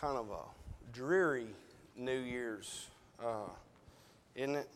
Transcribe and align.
kind 0.00 0.16
of 0.16 0.30
a 0.30 0.92
dreary 0.92 1.48
New 1.94 2.20
Year's, 2.20 2.86
uh, 3.22 3.50
isn't 4.34 4.54
it? 4.54 4.68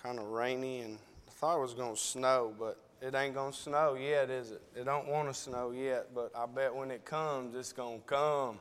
Kind 0.00 0.20
of 0.20 0.26
rainy, 0.26 0.82
and 0.82 0.98
I 1.26 1.30
thought 1.32 1.58
it 1.58 1.60
was 1.60 1.74
going 1.74 1.96
to 1.96 2.00
snow, 2.00 2.54
but 2.56 2.78
it 3.02 3.16
ain't 3.16 3.34
going 3.34 3.50
to 3.50 3.58
snow 3.58 3.96
yet, 4.00 4.30
is 4.30 4.52
it? 4.52 4.62
It 4.76 4.84
don't 4.84 5.08
want 5.08 5.26
to 5.28 5.34
snow 5.34 5.72
yet, 5.72 6.14
but 6.14 6.30
I 6.36 6.46
bet 6.46 6.72
when 6.72 6.92
it 6.92 7.04
comes, 7.04 7.56
it's 7.56 7.72
going 7.72 8.02
to 8.02 8.06
come. 8.06 8.60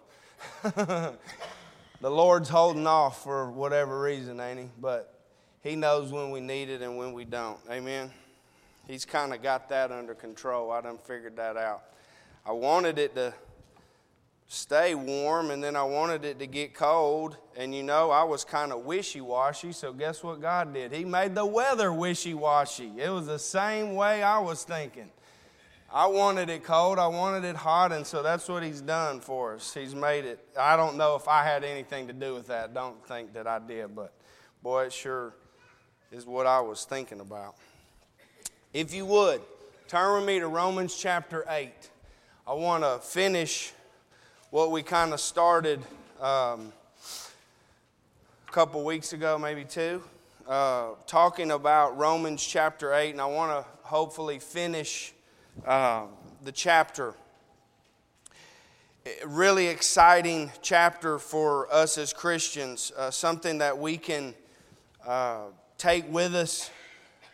the 2.02 2.10
Lord's 2.10 2.50
holding 2.50 2.88
off 2.88 3.24
for 3.24 3.52
whatever 3.52 4.02
reason, 4.02 4.40
ain't 4.40 4.60
He? 4.60 4.70
But 4.82 5.14
He 5.62 5.76
knows 5.76 6.12
when 6.12 6.32
we 6.32 6.40
need 6.40 6.70
it 6.70 6.82
and 6.82 6.98
when 6.98 7.14
we 7.14 7.26
don't. 7.26 7.60
Amen. 7.70 8.10
He's 8.88 9.06
kind 9.06 9.34
of 9.34 9.44
got 9.44 9.70
that 9.70 9.92
under 9.92 10.16
control. 10.16 10.72
I 10.72 10.82
done 10.82 10.98
figured 10.98 11.36
that 11.36 11.58
out. 11.58 11.84
I 12.44 12.54
wanted 12.54 12.98
it 12.98 13.14
to 13.16 13.36
stay 14.48 14.96
warm 14.96 15.52
and 15.52 15.64
then 15.64 15.76
I 15.76 15.84
wanted 15.84 16.26
it 16.26 16.40
to 16.40 16.48
get 16.48 16.74
cold. 16.74 17.38
And 17.56 17.74
you 17.74 17.84
know, 17.84 18.12
I 18.12 18.24
was 18.24 18.44
kind 18.44 18.72
of 18.72 18.86
wishy 18.86 19.22
washy. 19.22 19.72
So, 19.72 19.94
guess 19.94 20.24
what 20.24 20.42
God 20.42 20.74
did? 20.74 20.92
He 20.92 21.06
made 21.06 21.36
the 21.36 21.46
weather 21.46 21.92
wishy 21.94 22.34
washy. 22.34 22.92
It 22.98 23.10
was 23.10 23.28
the 23.28 23.40
same 23.40 23.96
way 23.96 24.24
I 24.24 24.40
was 24.40 24.64
thinking. 24.64 25.12
I 25.96 26.08
wanted 26.08 26.50
it 26.50 26.64
cold, 26.64 26.98
I 26.98 27.06
wanted 27.06 27.44
it 27.44 27.56
hot, 27.56 27.92
and 27.92 28.06
so 28.06 28.24
that's 28.24 28.50
what 28.50 28.64
He's 28.64 28.82
done 28.82 29.20
for 29.20 29.54
us. 29.54 29.76
He's 29.76 29.94
made 29.94 30.26
it. 30.26 30.40
I 30.58 30.76
don't 30.76 30.98
know 30.98 31.16
if 31.16 31.28
I 31.28 31.44
had 31.44 31.64
anything 31.64 32.08
to 32.08 32.14
do 32.14 32.34
with 32.34 32.48
that. 32.48 32.74
Don't 32.74 33.06
think 33.08 33.34
that 33.34 33.46
I 33.46 33.60
did, 33.60 33.96
but 33.96 34.12
boy, 34.64 34.86
it 34.86 34.94
sure 34.94 35.36
is 36.12 36.26
what 36.26 36.48
I 36.48 36.62
was 36.62 36.86
thinking 36.86 37.20
about. 37.20 37.56
If 38.74 38.92
you 38.92 39.06
would, 39.06 39.42
turn 39.88 40.16
with 40.16 40.26
me 40.26 40.40
to 40.40 40.48
Romans 40.48 40.96
chapter 40.96 41.46
8. 41.48 41.72
I 42.48 42.54
want 42.54 42.84
to 42.84 42.98
finish 42.98 43.72
what 44.54 44.70
we 44.70 44.84
kind 44.84 45.14
of 45.14 45.20
started 45.20 45.80
um, 46.22 46.72
a 48.48 48.52
couple 48.52 48.84
weeks 48.86 49.12
ago, 49.12 49.36
maybe 49.36 49.66
two, 49.66 50.00
uh, 50.48 50.90
talking 51.08 51.50
about 51.50 51.98
Romans 51.98 52.46
chapter 52.46 52.94
8, 52.94 53.10
and 53.14 53.20
I 53.20 53.26
want 53.26 53.50
to 53.52 53.66
hopefully 53.82 54.38
finish 54.38 55.12
uh, 55.66 56.04
the 56.44 56.52
chapter. 56.52 57.16
Really 59.26 59.70
exciting 59.70 60.52
chapter 60.62 61.18
for 61.18 61.68
us 61.74 61.98
as 61.98 62.14
Christians, 62.14 62.92
uh, 62.96 63.10
something 63.10 63.58
that 63.58 63.76
we 63.80 63.98
can 63.98 64.36
uh, 65.04 65.46
take 65.80 66.08
with 66.14 66.36
us 66.36 66.70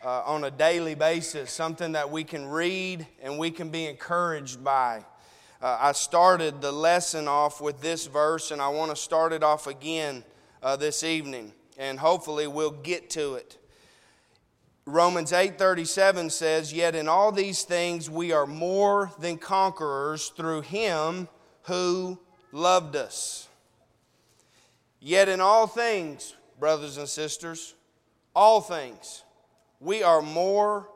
uh, 0.02 0.22
on 0.24 0.44
a 0.44 0.50
daily 0.50 0.94
basis, 0.94 1.50
something 1.50 1.92
that 1.92 2.10
we 2.10 2.24
can 2.24 2.46
read 2.46 3.06
and 3.22 3.38
we 3.38 3.50
can 3.50 3.68
be 3.68 3.84
encouraged 3.84 4.64
by. 4.64 5.04
Uh, 5.62 5.76
I 5.78 5.92
started 5.92 6.62
the 6.62 6.72
lesson 6.72 7.28
off 7.28 7.60
with 7.60 7.82
this 7.82 8.06
verse, 8.06 8.50
and 8.50 8.62
I 8.62 8.68
want 8.68 8.90
to 8.92 8.96
start 8.96 9.34
it 9.34 9.42
off 9.42 9.66
again 9.66 10.24
uh, 10.62 10.76
this 10.76 11.04
evening, 11.04 11.52
and 11.76 11.98
hopefully 11.98 12.46
we'll 12.46 12.70
get 12.70 13.10
to 13.10 13.34
it. 13.34 13.58
Romans 14.86 15.32
8:37 15.34 16.30
says, 16.30 16.72
"Yet 16.72 16.94
in 16.94 17.08
all 17.08 17.30
these 17.30 17.64
things 17.64 18.08
we 18.08 18.32
are 18.32 18.46
more 18.46 19.12
than 19.18 19.36
conquerors 19.36 20.30
through 20.30 20.62
him 20.62 21.28
who 21.64 22.18
loved 22.52 22.96
us." 22.96 23.46
Yet 24.98 25.28
in 25.28 25.42
all 25.42 25.66
things, 25.66 26.34
brothers 26.58 26.96
and 26.96 27.08
sisters, 27.08 27.74
all 28.34 28.62
things 28.62 29.24
we 29.78 30.02
are 30.02 30.22
more 30.22 30.88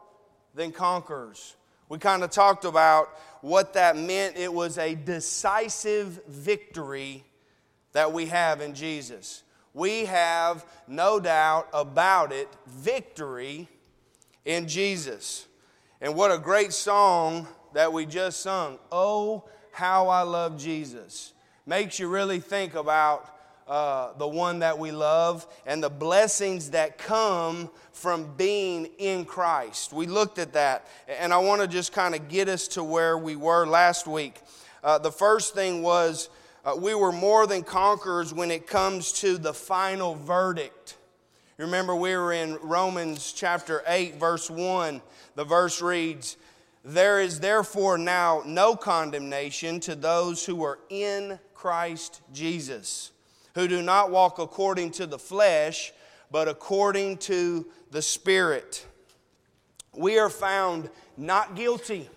than 0.55 0.73
conquerors. 0.73 1.57
We 1.91 1.99
kind 1.99 2.25
of 2.25 2.31
talked 2.31 2.65
about 2.65 3.11
what 3.45 3.75
that 3.75 3.95
meant. 3.95 4.39
It 4.39 4.51
was 4.51 4.79
a 4.79 4.95
decisive 4.95 6.19
victory 6.27 7.25
that 7.93 8.11
we 8.11 8.25
have 8.27 8.63
in 8.63 8.75
Jesus. 8.75 9.43
We 9.75 10.07
have 10.07 10.65
no 10.89 11.21
doubt 11.21 11.69
about 11.75 12.33
it, 12.33 12.49
victory 12.67 13.69
in 14.47 14.67
Jesus. 14.67 15.47
And 16.01 16.15
what 16.15 16.31
a 16.31 16.39
great 16.39 16.73
song 16.73 17.47
that 17.75 17.93
we 17.93 18.07
just 18.07 18.41
sung. 18.41 18.79
Oh, 18.91 19.45
how 19.73 20.09
I 20.09 20.23
love 20.23 20.57
Jesus. 20.57 21.35
Makes 21.67 21.99
you 21.99 22.09
really 22.09 22.41
think 22.41 22.75
about 22.75 23.34
uh, 23.67 24.13
the 24.19 24.29
one 24.29 24.59
that 24.59 24.79
we 24.79 24.91
love 24.91 25.47
and 25.67 25.83
the 25.83 25.91
blessings 25.91 26.71
that 26.71 26.99
come 26.99 27.71
from 27.93 28.35
being 28.37 28.89
in 28.99 29.25
Christ. 29.25 29.93
We 29.93 30.07
looked 30.07 30.39
at 30.39 30.53
that, 30.53 30.87
and 31.09 31.33
I 31.33 31.39
want 31.39 31.63
to 31.63 31.69
just 31.69 31.93
kind 31.93 32.15
of 32.15 32.29
get 32.29 32.49
us 32.49 32.69
to 32.69 32.85
where 32.85 33.17
we 33.17 33.37
were 33.37 33.67
last 33.67 34.07
week. 34.07 34.41
Uh, 34.83 34.99
the 34.99 35.13
first 35.13 35.55
thing 35.55 35.83
was 35.83 36.29
uh, 36.65 36.75
we 36.77 36.95
were 36.95 37.13
more 37.13 37.47
than 37.47 37.63
conquerors 37.63 38.35
when 38.35 38.51
it 38.51 38.67
comes 38.67 39.13
to 39.21 39.39
the 39.39 39.55
final 39.55 40.15
verdict. 40.15 40.97
Remember, 41.57 41.95
we 41.95 42.15
were 42.17 42.33
in 42.33 42.59
Romans 42.63 43.33
chapter 43.33 43.83
8, 43.87 44.17
verse 44.17 44.51
1. 44.51 45.01
The 45.37 45.45
verse 45.45 45.81
reads, 45.81 46.37
There 46.85 47.21
is 47.21 47.41
therefore 47.41 47.97
now 47.97 48.43
no 48.45 48.77
condemnation 48.77 49.81
to 49.81 49.95
those 49.95 50.45
who 50.45 50.65
are 50.65 50.81
in 50.91 51.39
Christ 51.55 52.21
Jesus 52.33 53.13
who 53.55 53.69
do 53.69 53.83
not 53.83 54.11
walk 54.11 54.39
according 54.39 54.91
to 54.93 55.07
the 55.07 55.19
flesh, 55.19 55.93
but 56.31 56.49
according 56.49 57.19
to 57.19 57.67
the 57.91 58.03
Spirit. 58.03 58.85
We 59.97 60.19
are 60.19 60.31
found 60.31 60.91
not 61.17 61.55
guilty, 61.55 62.09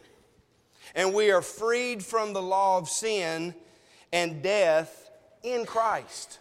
and 0.95 1.13
we 1.13 1.29
are 1.31 1.43
freed 1.43 2.03
from 2.03 2.33
the 2.33 2.41
law 2.41 2.79
of 2.79 2.89
sin 2.89 3.53
and 4.11 4.41
death 4.41 5.11
in 5.43 5.65
Christ. 5.65 6.39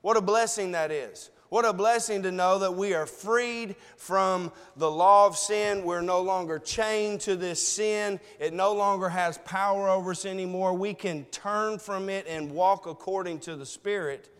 What 0.00 0.16
a 0.16 0.20
blessing 0.20 0.72
that 0.72 0.90
is. 0.90 1.30
What 1.48 1.66
a 1.66 1.72
blessing 1.74 2.22
to 2.22 2.32
know 2.32 2.60
that 2.60 2.74
we 2.74 2.94
are 2.94 3.04
freed 3.04 3.76
from 3.98 4.50
the 4.74 4.90
law 4.90 5.26
of 5.26 5.36
sin. 5.36 5.84
We're 5.84 6.00
no 6.00 6.22
longer 6.22 6.58
chained 6.58 7.20
to 7.20 7.36
this 7.36 7.64
sin. 7.64 8.18
It 8.40 8.54
no 8.54 8.72
longer 8.72 9.10
has 9.10 9.36
power 9.36 9.90
over 9.90 10.12
us 10.12 10.24
anymore. 10.24 10.72
We 10.72 10.94
can 10.94 11.26
turn 11.26 11.78
from 11.78 12.08
it 12.08 12.26
and 12.26 12.52
walk 12.52 12.86
according 12.86 13.40
to 13.40 13.54
the 13.54 13.66
Spirit 13.66 14.31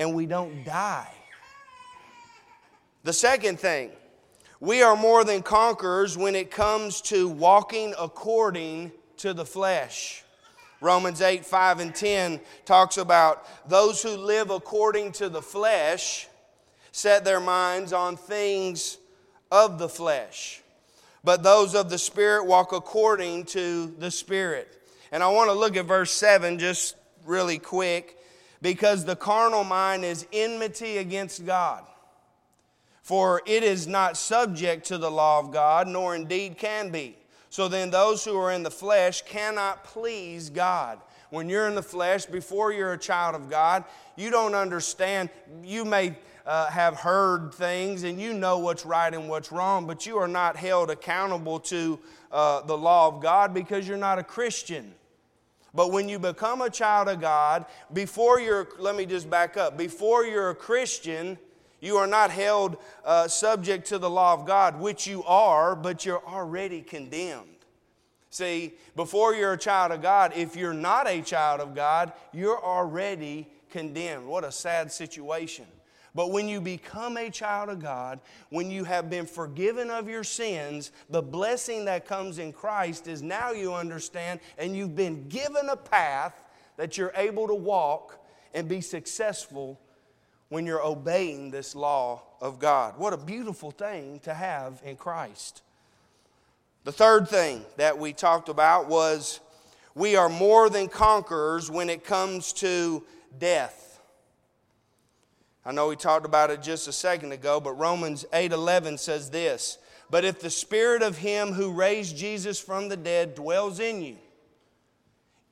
and 0.00 0.14
we 0.14 0.24
don't 0.24 0.64
die. 0.64 1.12
The 3.04 3.12
second 3.12 3.60
thing, 3.60 3.90
we 4.58 4.82
are 4.82 4.96
more 4.96 5.24
than 5.24 5.42
conquerors 5.42 6.16
when 6.16 6.34
it 6.34 6.50
comes 6.50 7.02
to 7.02 7.28
walking 7.28 7.94
according 7.98 8.92
to 9.18 9.34
the 9.34 9.44
flesh. 9.44 10.24
Romans 10.80 11.20
8, 11.20 11.44
5, 11.44 11.80
and 11.80 11.94
10 11.94 12.40
talks 12.64 12.96
about 12.96 13.46
those 13.68 14.02
who 14.02 14.16
live 14.16 14.48
according 14.48 15.12
to 15.12 15.28
the 15.28 15.42
flesh 15.42 16.28
set 16.92 17.22
their 17.22 17.40
minds 17.40 17.92
on 17.92 18.16
things 18.16 18.96
of 19.52 19.78
the 19.78 19.88
flesh. 19.88 20.62
But 21.22 21.42
those 21.42 21.74
of 21.74 21.90
the 21.90 21.98
Spirit 21.98 22.46
walk 22.46 22.72
according 22.72 23.44
to 23.46 23.94
the 23.98 24.10
Spirit. 24.10 24.78
And 25.12 25.22
I 25.22 25.28
want 25.28 25.50
to 25.50 25.54
look 25.54 25.76
at 25.76 25.84
verse 25.84 26.10
7 26.10 26.58
just 26.58 26.96
really 27.26 27.58
quick 27.58 28.16
because 28.62 29.04
the 29.04 29.16
carnal 29.16 29.64
mind 29.64 30.04
is 30.04 30.26
enmity 30.32 30.98
against 30.98 31.46
God. 31.46 31.84
For 33.02 33.42
it 33.46 33.62
is 33.62 33.86
not 33.86 34.16
subject 34.16 34.86
to 34.86 34.98
the 34.98 35.10
law 35.10 35.40
of 35.40 35.52
God, 35.52 35.88
nor 35.88 36.14
indeed 36.14 36.58
can 36.58 36.90
be. 36.90 37.16
So 37.48 37.66
then, 37.66 37.90
those 37.90 38.24
who 38.24 38.36
are 38.38 38.52
in 38.52 38.62
the 38.62 38.70
flesh 38.70 39.22
cannot 39.22 39.82
please 39.82 40.50
God. 40.50 41.00
When 41.30 41.48
you're 41.48 41.66
in 41.66 41.74
the 41.74 41.82
flesh, 41.82 42.26
before 42.26 42.72
you're 42.72 42.92
a 42.92 42.98
child 42.98 43.34
of 43.34 43.50
God, 43.50 43.84
you 44.16 44.30
don't 44.30 44.54
understand. 44.54 45.30
You 45.64 45.84
may 45.84 46.16
uh, 46.46 46.66
have 46.66 46.96
heard 46.96 47.54
things 47.54 48.02
and 48.02 48.20
you 48.20 48.34
know 48.34 48.58
what's 48.58 48.84
right 48.84 49.12
and 49.12 49.28
what's 49.28 49.52
wrong, 49.52 49.86
but 49.86 50.06
you 50.06 50.16
are 50.18 50.28
not 50.28 50.56
held 50.56 50.90
accountable 50.90 51.60
to 51.60 51.98
uh, 52.32 52.62
the 52.62 52.76
law 52.76 53.08
of 53.08 53.22
God 53.22 53.54
because 53.54 53.86
you're 53.86 53.96
not 53.96 54.18
a 54.18 54.24
Christian. 54.24 54.92
But 55.74 55.92
when 55.92 56.08
you 56.08 56.18
become 56.18 56.62
a 56.62 56.70
child 56.70 57.08
of 57.08 57.20
God, 57.20 57.66
before 57.92 58.40
you're, 58.40 58.68
let 58.78 58.96
me 58.96 59.06
just 59.06 59.30
back 59.30 59.56
up, 59.56 59.76
before 59.78 60.24
you're 60.24 60.50
a 60.50 60.54
Christian, 60.54 61.38
you 61.80 61.96
are 61.96 62.06
not 62.06 62.30
held 62.30 62.76
uh, 63.04 63.28
subject 63.28 63.86
to 63.88 63.98
the 63.98 64.10
law 64.10 64.34
of 64.34 64.46
God, 64.46 64.80
which 64.80 65.06
you 65.06 65.22
are, 65.24 65.74
but 65.76 66.04
you're 66.04 66.24
already 66.26 66.82
condemned. 66.82 67.46
See, 68.30 68.74
before 68.94 69.34
you're 69.34 69.54
a 69.54 69.58
child 69.58 69.92
of 69.92 70.02
God, 70.02 70.32
if 70.36 70.54
you're 70.54 70.74
not 70.74 71.08
a 71.08 71.20
child 71.20 71.60
of 71.60 71.74
God, 71.74 72.12
you're 72.32 72.62
already 72.62 73.48
condemned. 73.70 74.26
What 74.26 74.44
a 74.44 74.52
sad 74.52 74.92
situation. 74.92 75.66
But 76.14 76.30
when 76.30 76.48
you 76.48 76.60
become 76.60 77.16
a 77.16 77.30
child 77.30 77.68
of 77.68 77.80
God, 77.80 78.20
when 78.48 78.70
you 78.70 78.84
have 78.84 79.08
been 79.08 79.26
forgiven 79.26 79.90
of 79.90 80.08
your 80.08 80.24
sins, 80.24 80.90
the 81.08 81.22
blessing 81.22 81.84
that 81.84 82.06
comes 82.06 82.38
in 82.38 82.52
Christ 82.52 83.06
is 83.06 83.22
now 83.22 83.52
you 83.52 83.74
understand 83.74 84.40
and 84.58 84.76
you've 84.76 84.96
been 84.96 85.28
given 85.28 85.68
a 85.68 85.76
path 85.76 86.34
that 86.76 86.98
you're 86.98 87.12
able 87.14 87.46
to 87.46 87.54
walk 87.54 88.18
and 88.54 88.68
be 88.68 88.80
successful 88.80 89.78
when 90.48 90.66
you're 90.66 90.84
obeying 90.84 91.50
this 91.50 91.76
law 91.76 92.22
of 92.40 92.58
God. 92.58 92.98
What 92.98 93.12
a 93.12 93.16
beautiful 93.16 93.70
thing 93.70 94.18
to 94.20 94.34
have 94.34 94.80
in 94.84 94.96
Christ. 94.96 95.62
The 96.84 96.92
third 96.92 97.28
thing 97.28 97.64
that 97.76 97.98
we 97.98 98.12
talked 98.12 98.48
about 98.48 98.88
was 98.88 99.40
we 99.94 100.16
are 100.16 100.28
more 100.28 100.70
than 100.70 100.88
conquerors 100.88 101.70
when 101.70 101.90
it 101.90 102.04
comes 102.04 102.52
to 102.54 103.04
death. 103.38 103.89
I 105.64 105.72
know 105.72 105.88
we 105.88 105.96
talked 105.96 106.24
about 106.24 106.50
it 106.50 106.62
just 106.62 106.88
a 106.88 106.92
second 106.92 107.32
ago, 107.32 107.60
but 107.60 107.74
Romans 107.74 108.24
8:11 108.32 108.96
says 108.98 109.30
this, 109.30 109.78
"But 110.08 110.24
if 110.24 110.40
the 110.40 110.50
spirit 110.50 111.02
of 111.02 111.18
him 111.18 111.52
who 111.52 111.70
raised 111.72 112.16
Jesus 112.16 112.58
from 112.58 112.88
the 112.88 112.96
dead 112.96 113.34
dwells 113.34 113.78
in 113.78 114.00
you, 114.00 114.18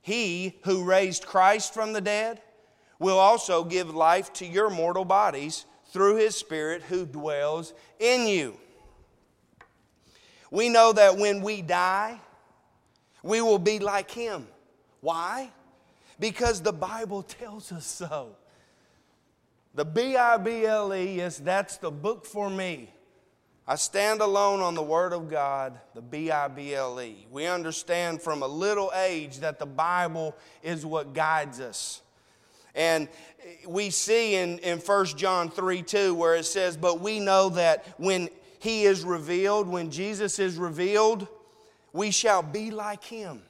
he 0.01 0.59
who 0.65 0.83
raised 0.83 1.27
Christ 1.27 1.75
from 1.75 1.93
the 1.93 2.01
dead 2.01 2.41
will 2.99 3.19
also 3.19 3.65
give 3.65 3.95
life 3.95 4.33
to 4.35 4.47
your 4.47 4.71
mortal 4.71 5.05
bodies 5.05 5.67
through 5.93 6.17
his 6.17 6.37
spirit 6.37 6.83
who 6.85 7.05
dwells 7.05 7.75
in 7.99 8.27
you." 8.27 8.59
We 10.51 10.71
know 10.71 10.93
that 10.95 11.19
when 11.19 11.43
we 11.43 11.61
die, 11.61 12.19
we 13.23 13.43
will 13.43 13.59
be 13.59 13.79
like 13.79 14.11
him. 14.11 14.49
Why? 15.03 15.53
Because 16.19 16.63
the 16.63 16.73
Bible 16.73 17.23
tells 17.23 17.71
us 17.71 17.87
so. 17.87 18.35
The 19.79 19.85
B 19.85 20.17
I 20.17 20.37
B 20.39 20.67
L 20.67 20.93
E, 20.93 21.19
yes, 21.19 21.39
that's 21.39 21.77
the 21.77 21.93
book 21.93 22.27
for 22.27 22.51
me. 22.51 22.93
I 23.65 23.77
stand 23.77 24.21
alone 24.21 24.59
on 24.59 24.75
the 24.75 24.83
Word 24.83 25.13
of 25.13 25.31
God, 25.31 25.79
the 25.95 26.03
B 26.03 26.33
I 26.33 26.49
B 26.49 26.75
L 26.75 27.01
E. 27.01 27.29
We 27.31 27.47
understand 27.47 28.21
from 28.21 28.43
a 28.43 28.49
little 28.49 28.91
age 28.93 29.39
that 29.39 29.61
the 29.61 29.67
Bible 29.67 30.35
is 30.65 30.85
what 30.85 31.15
guides 31.15 31.61
us. 31.61 32.03
And 32.75 33.07
we 33.69 33.91
see 33.91 34.35
in, 34.35 34.59
in 34.59 34.79
1 34.79 35.07
John 35.17 35.49
3 35.49 35.83
2, 35.83 36.13
where 36.13 36.35
it 36.35 36.47
says, 36.47 36.77
But 36.77 37.01
we 37.01 37.21
know 37.21 37.51
that 37.51 37.87
when 37.99 38.31
He 38.59 38.83
is 38.83 39.05
revealed, 39.05 39.69
when 39.69 39.93
Jesus 39.93 40.41
is 40.41 40.57
revealed, 40.57 41.29
we 41.93 42.11
shall 42.11 42.43
be 42.43 42.73
like 42.73 43.05
him, 43.05 43.43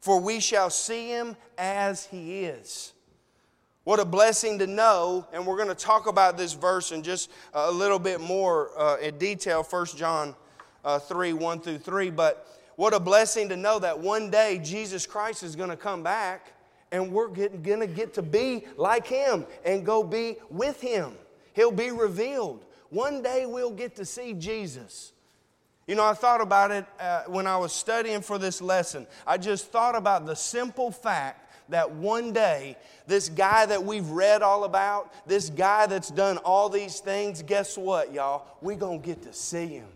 for 0.00 0.18
we 0.18 0.40
shall 0.40 0.70
see 0.70 1.06
him 1.06 1.36
as 1.56 2.06
he 2.06 2.46
is. 2.46 2.94
What 3.84 4.00
a 4.00 4.04
blessing 4.06 4.58
to 4.60 4.66
know, 4.66 5.26
and 5.30 5.46
we're 5.46 5.58
going 5.58 5.68
to 5.68 5.74
talk 5.74 6.06
about 6.06 6.38
this 6.38 6.54
verse 6.54 6.90
in 6.90 7.02
just 7.02 7.30
a 7.52 7.70
little 7.70 7.98
bit 7.98 8.18
more 8.18 8.70
uh, 8.78 8.96
in 8.96 9.18
detail, 9.18 9.62
1 9.62 9.86
John 9.94 10.34
uh, 10.86 10.98
3 10.98 11.34
1 11.34 11.60
through 11.60 11.78
3. 11.78 12.08
But 12.08 12.48
what 12.76 12.94
a 12.94 13.00
blessing 13.00 13.50
to 13.50 13.56
know 13.58 13.78
that 13.78 13.98
one 13.98 14.30
day 14.30 14.58
Jesus 14.64 15.06
Christ 15.06 15.42
is 15.42 15.54
going 15.54 15.68
to 15.68 15.76
come 15.76 16.02
back 16.02 16.54
and 16.92 17.12
we're 17.12 17.28
going 17.28 17.80
to 17.80 17.86
get 17.86 18.14
to 18.14 18.22
be 18.22 18.64
like 18.78 19.06
him 19.06 19.44
and 19.66 19.84
go 19.84 20.02
be 20.02 20.36
with 20.48 20.80
him. 20.80 21.12
He'll 21.52 21.70
be 21.70 21.90
revealed. 21.90 22.64
One 22.88 23.20
day 23.20 23.44
we'll 23.44 23.70
get 23.70 23.96
to 23.96 24.06
see 24.06 24.32
Jesus. 24.32 25.12
You 25.86 25.94
know, 25.94 26.04
I 26.04 26.14
thought 26.14 26.40
about 26.40 26.70
it 26.70 26.86
uh, 26.98 27.24
when 27.26 27.46
I 27.46 27.58
was 27.58 27.72
studying 27.72 28.22
for 28.22 28.38
this 28.38 28.62
lesson. 28.62 29.06
I 29.26 29.36
just 29.36 29.70
thought 29.70 29.94
about 29.94 30.24
the 30.24 30.34
simple 30.34 30.90
fact 30.90 31.43
that 31.68 31.90
one 31.90 32.32
day, 32.32 32.76
this 33.06 33.28
guy 33.28 33.66
that 33.66 33.82
we've 33.82 34.08
read 34.08 34.42
all 34.42 34.64
about, 34.64 35.12
this 35.26 35.50
guy 35.50 35.86
that's 35.86 36.10
done 36.10 36.38
all 36.38 36.68
these 36.68 37.00
things, 37.00 37.42
guess 37.42 37.78
what, 37.78 38.12
y'all? 38.12 38.46
We're 38.60 38.76
going 38.76 39.00
to 39.00 39.06
get 39.06 39.22
to 39.22 39.32
see 39.32 39.66
him. 39.66 39.88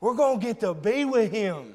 We're 0.00 0.14
going 0.14 0.40
to 0.40 0.46
get 0.46 0.60
to 0.60 0.74
be 0.74 1.04
with 1.04 1.32
him. 1.32 1.74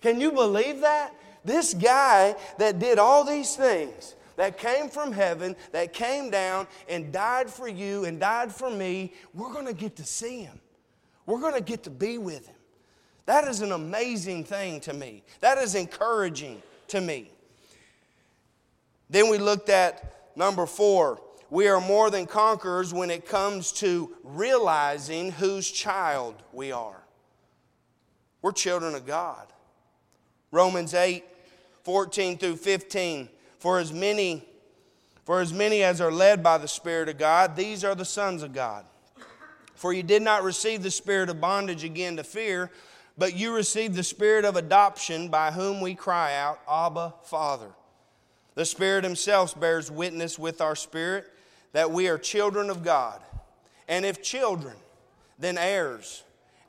Can 0.00 0.20
you 0.20 0.32
believe 0.32 0.80
that? 0.80 1.14
This 1.44 1.74
guy 1.74 2.36
that 2.58 2.78
did 2.78 2.98
all 2.98 3.24
these 3.24 3.56
things, 3.56 4.14
that 4.36 4.58
came 4.58 4.88
from 4.88 5.12
heaven, 5.12 5.54
that 5.72 5.92
came 5.92 6.30
down 6.30 6.66
and 6.88 7.12
died 7.12 7.48
for 7.48 7.68
you 7.68 8.04
and 8.04 8.18
died 8.18 8.52
for 8.52 8.70
me, 8.70 9.12
we're 9.34 9.52
going 9.52 9.66
to 9.66 9.74
get 9.74 9.96
to 9.96 10.04
see 10.04 10.42
him. 10.42 10.58
We're 11.26 11.40
going 11.40 11.54
to 11.54 11.60
get 11.60 11.84
to 11.84 11.90
be 11.90 12.18
with 12.18 12.46
him. 12.46 12.56
That 13.26 13.46
is 13.46 13.60
an 13.60 13.72
amazing 13.72 14.44
thing 14.44 14.80
to 14.80 14.92
me. 14.92 15.22
That 15.40 15.58
is 15.58 15.74
encouraging 15.74 16.62
to 16.88 17.00
me. 17.00 17.30
Then 19.10 19.28
we 19.28 19.36
looked 19.36 19.68
at 19.68 20.36
number 20.36 20.64
four. 20.64 21.20
We 21.50 21.68
are 21.68 21.80
more 21.80 22.10
than 22.10 22.26
conquerors 22.26 22.94
when 22.94 23.10
it 23.10 23.26
comes 23.26 23.72
to 23.72 24.16
realizing 24.22 25.32
whose 25.32 25.70
child 25.70 26.36
we 26.52 26.72
are. 26.72 27.02
We're 28.40 28.52
children 28.52 28.94
of 28.94 29.04
God. 29.04 29.46
Romans 30.52 30.94
8, 30.94 31.24
14 31.82 32.38
through 32.38 32.56
15. 32.56 33.28
For 33.58 33.78
as 33.78 33.92
many, 33.92 34.44
for 35.24 35.40
as 35.40 35.52
many 35.52 35.82
as 35.82 36.00
are 36.00 36.12
led 36.12 36.42
by 36.42 36.56
the 36.56 36.68
Spirit 36.68 37.08
of 37.08 37.18
God, 37.18 37.56
these 37.56 37.84
are 37.84 37.94
the 37.94 38.04
sons 38.04 38.42
of 38.42 38.54
God. 38.54 38.86
For 39.74 39.92
you 39.92 40.02
did 40.02 40.22
not 40.22 40.44
receive 40.44 40.82
the 40.82 40.90
spirit 40.90 41.28
of 41.28 41.40
bondage 41.40 41.84
again 41.84 42.16
to 42.16 42.24
fear 42.24 42.70
but 43.20 43.36
you 43.36 43.54
received 43.54 43.96
the 43.96 44.02
spirit 44.02 44.46
of 44.46 44.56
adoption 44.56 45.28
by 45.28 45.50
whom 45.50 45.82
we 45.82 45.94
cry 45.94 46.34
out, 46.36 46.58
Abba, 46.66 47.12
Father. 47.24 47.68
The 48.60 48.66
Spirit 48.66 49.04
Himself 49.04 49.58
bears 49.58 49.90
witness 49.90 50.38
with 50.38 50.60
our 50.60 50.76
spirit 50.76 51.32
that 51.72 51.90
we 51.90 52.08
are 52.08 52.18
children 52.18 52.68
of 52.68 52.84
God. 52.84 53.18
And 53.88 54.04
if 54.04 54.20
children, 54.22 54.76
then 55.38 55.56
heirs, 55.56 56.24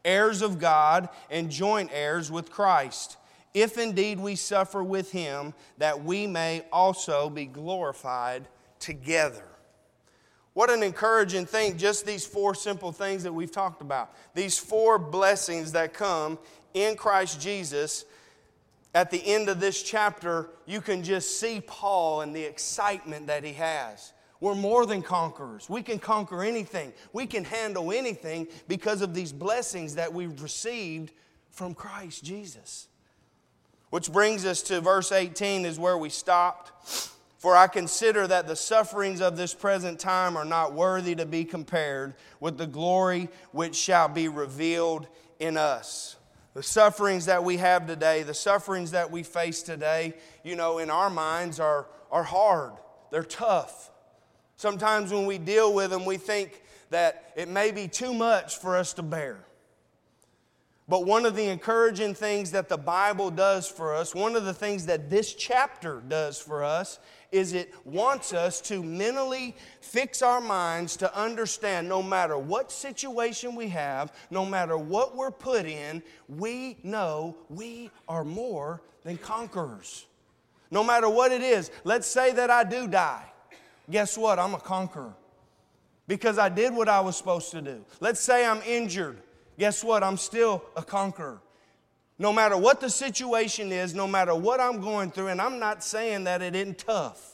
heirs 0.05 0.41
of 0.41 0.57
God 0.57 1.09
and 1.29 1.51
joint 1.51 1.89
heirs 1.91 2.31
with 2.31 2.49
Christ, 2.49 3.17
if 3.53 3.77
indeed 3.77 4.21
we 4.21 4.35
suffer 4.38 4.81
with 4.81 5.11
Him, 5.11 5.53
that 5.79 6.01
we 6.01 6.27
may 6.27 6.63
also 6.71 7.29
be 7.29 7.45
glorified 7.45 8.47
together. 8.79 9.43
What 10.53 10.69
an 10.69 10.83
encouraging 10.83 11.45
thing, 11.45 11.77
just 11.77 12.05
these 12.05 12.25
four 12.25 12.55
simple 12.55 12.93
things 12.93 13.23
that 13.23 13.33
we've 13.33 13.51
talked 13.51 13.81
about. 13.81 14.15
These 14.33 14.57
four 14.57 14.97
blessings 14.97 15.73
that 15.73 15.93
come 15.93 16.39
in 16.73 16.95
Christ 16.95 17.41
Jesus. 17.41 18.05
At 18.93 19.09
the 19.09 19.25
end 19.25 19.47
of 19.47 19.59
this 19.59 19.81
chapter, 19.83 20.49
you 20.65 20.81
can 20.81 21.03
just 21.03 21.39
see 21.39 21.61
Paul 21.65 22.21
and 22.21 22.35
the 22.35 22.43
excitement 22.43 23.27
that 23.27 23.43
he 23.43 23.53
has. 23.53 24.11
We're 24.41 24.55
more 24.55 24.85
than 24.85 25.01
conquerors. 25.01 25.69
We 25.69 25.83
can 25.83 25.99
conquer 25.99 26.43
anything, 26.43 26.93
we 27.13 27.25
can 27.25 27.45
handle 27.45 27.91
anything 27.91 28.47
because 28.67 29.01
of 29.01 29.13
these 29.13 29.31
blessings 29.31 29.95
that 29.95 30.13
we've 30.13 30.41
received 30.41 31.13
from 31.51 31.73
Christ 31.73 32.23
Jesus. 32.23 32.88
Which 33.91 34.11
brings 34.11 34.45
us 34.45 34.61
to 34.63 34.81
verse 34.81 35.11
18, 35.11 35.65
is 35.65 35.77
where 35.77 35.97
we 35.97 36.09
stopped. 36.09 36.71
For 37.38 37.57
I 37.57 37.67
consider 37.67 38.27
that 38.27 38.47
the 38.47 38.55
sufferings 38.55 39.19
of 39.19 39.35
this 39.35 39.53
present 39.53 39.99
time 39.99 40.38
are 40.38 40.45
not 40.45 40.73
worthy 40.73 41.15
to 41.15 41.25
be 41.25 41.43
compared 41.43 42.13
with 42.39 42.57
the 42.57 42.67
glory 42.67 43.29
which 43.51 43.75
shall 43.75 44.07
be 44.07 44.27
revealed 44.27 45.07
in 45.39 45.57
us. 45.57 46.15
The 46.53 46.63
sufferings 46.63 47.25
that 47.25 47.43
we 47.43 47.58
have 47.58 47.88
today, 47.88 48.24
the 48.24 48.34
sufferings 48.34 48.91
that 48.91 49.10
we 49.10 49.24
face 49.24 49.63
today, 49.63 50.13
you 50.43 50.55
know, 50.55 50.79
in 50.79 50.89
our 50.89 51.10
minds 51.10 51.60
are, 51.60 51.88
are 52.12 52.24
hard, 52.24 52.74
they're 53.10 53.24
tough. 53.24 53.89
Sometimes 54.58 55.12
when 55.12 55.25
we 55.25 55.38
deal 55.38 55.74
with 55.74 55.89
them, 55.91 56.05
we 56.05 56.17
think 56.17 56.62
that 56.89 57.31
it 57.36 57.48
may 57.48 57.72
be 57.72 57.88
too 57.88 58.13
much 58.13 58.58
for 58.58 58.75
us 58.75 58.93
to 58.93 59.01
bear. 59.01 59.39
But 60.88 61.05
one 61.05 61.25
of 61.25 61.38
the 61.38 61.46
encouraging 61.46 62.15
things 62.15 62.51
that 62.51 62.67
the 62.67 62.77
Bible 62.77 63.31
does 63.31 63.65
for 63.65 63.96
us, 63.96 64.13
one 64.13 64.36
of 64.36 64.43
the 64.43 64.53
things 64.53 64.88
that 64.88 65.10
this 65.10 65.34
chapter 65.34 66.03
does 66.05 66.38
for 66.38 66.65
us, 66.65 67.00
is 67.31 67.53
it 67.53 67.73
wants 67.85 68.33
us 68.33 68.59
to 68.61 68.83
mentally 68.83 69.55
fix 69.79 70.21
our 70.21 70.41
minds 70.41 70.97
to 70.97 71.17
understand 71.17 71.88
no 71.88 72.03
matter 72.03 72.38
what 72.38 72.71
situation 72.71 73.55
we 73.55 73.69
have, 73.69 74.13
no 74.29 74.45
matter 74.45 74.77
what 74.77 75.15
we're 75.15 75.31
put 75.31 75.65
in, 75.65 76.03
we 76.27 76.77
know 76.83 77.35
we 77.50 77.89
are 78.07 78.23
more 78.23 78.81
than 79.03 79.17
conquerors. 79.17 80.05
No 80.69 80.83
matter 80.83 81.09
what 81.09 81.31
it 81.31 81.41
is, 81.41 81.71
let's 81.83 82.07
say 82.07 82.31
that 82.33 82.50
I 82.50 82.63
do 82.63 82.88
die. 82.88 83.25
Guess 83.89 84.17
what? 84.17 84.39
I'm 84.39 84.53
a 84.53 84.59
conqueror 84.59 85.13
because 86.07 86.38
I 86.38 86.50
did 86.50 86.73
what 86.73 86.88
I 86.88 87.00
was 87.01 87.17
supposed 87.17 87.51
to 87.51 87.61
do. 87.61 87.83
Let's 88.00 88.19
say 88.19 88.45
I'm 88.45 88.61
injured. 88.61 89.17
Guess 89.57 89.83
what? 89.83 90.03
I'm 90.03 90.17
still 90.17 90.63
a 90.75 90.83
conqueror 90.83 91.41
no 92.20 92.32
matter 92.32 92.58
what 92.58 92.80
the 92.80 92.89
situation 92.89 93.72
is, 93.72 93.96
no 93.96 94.08
matter 94.08 94.36
what 94.36 94.60
I'm 94.60 94.82
going 94.82 95.12
through, 95.12 95.27
and 95.27 95.41
I'm 95.41 95.60
not 95.60 95.84
saying 95.84 96.25
that 96.25 96.41
it 96.41 96.56
isn't 96.56 96.77
tough. 96.77 97.32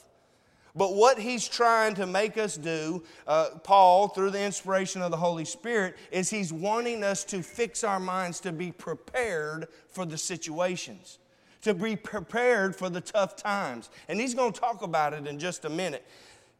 But 0.74 0.94
what 0.94 1.18
he's 1.18 1.48
trying 1.48 1.94
to 1.96 2.06
make 2.06 2.38
us 2.38 2.56
do, 2.56 3.02
uh, 3.26 3.48
Paul, 3.64 4.08
through 4.08 4.30
the 4.30 4.40
inspiration 4.40 5.02
of 5.02 5.10
the 5.10 5.16
Holy 5.16 5.44
Spirit, 5.44 5.96
is 6.12 6.30
he's 6.30 6.52
wanting 6.52 7.02
us 7.02 7.24
to 7.24 7.42
fix 7.42 7.82
our 7.82 7.98
minds 7.98 8.38
to 8.40 8.52
be 8.52 8.70
prepared 8.70 9.66
for 9.88 10.06
the 10.06 10.16
situations, 10.16 11.18
to 11.62 11.74
be 11.74 11.96
prepared 11.96 12.76
for 12.76 12.88
the 12.88 13.00
tough 13.00 13.34
times. 13.34 13.90
And 14.08 14.20
he's 14.20 14.34
going 14.34 14.52
to 14.52 14.60
talk 14.60 14.82
about 14.82 15.14
it 15.14 15.26
in 15.26 15.40
just 15.40 15.64
a 15.64 15.68
minute. 15.68 16.06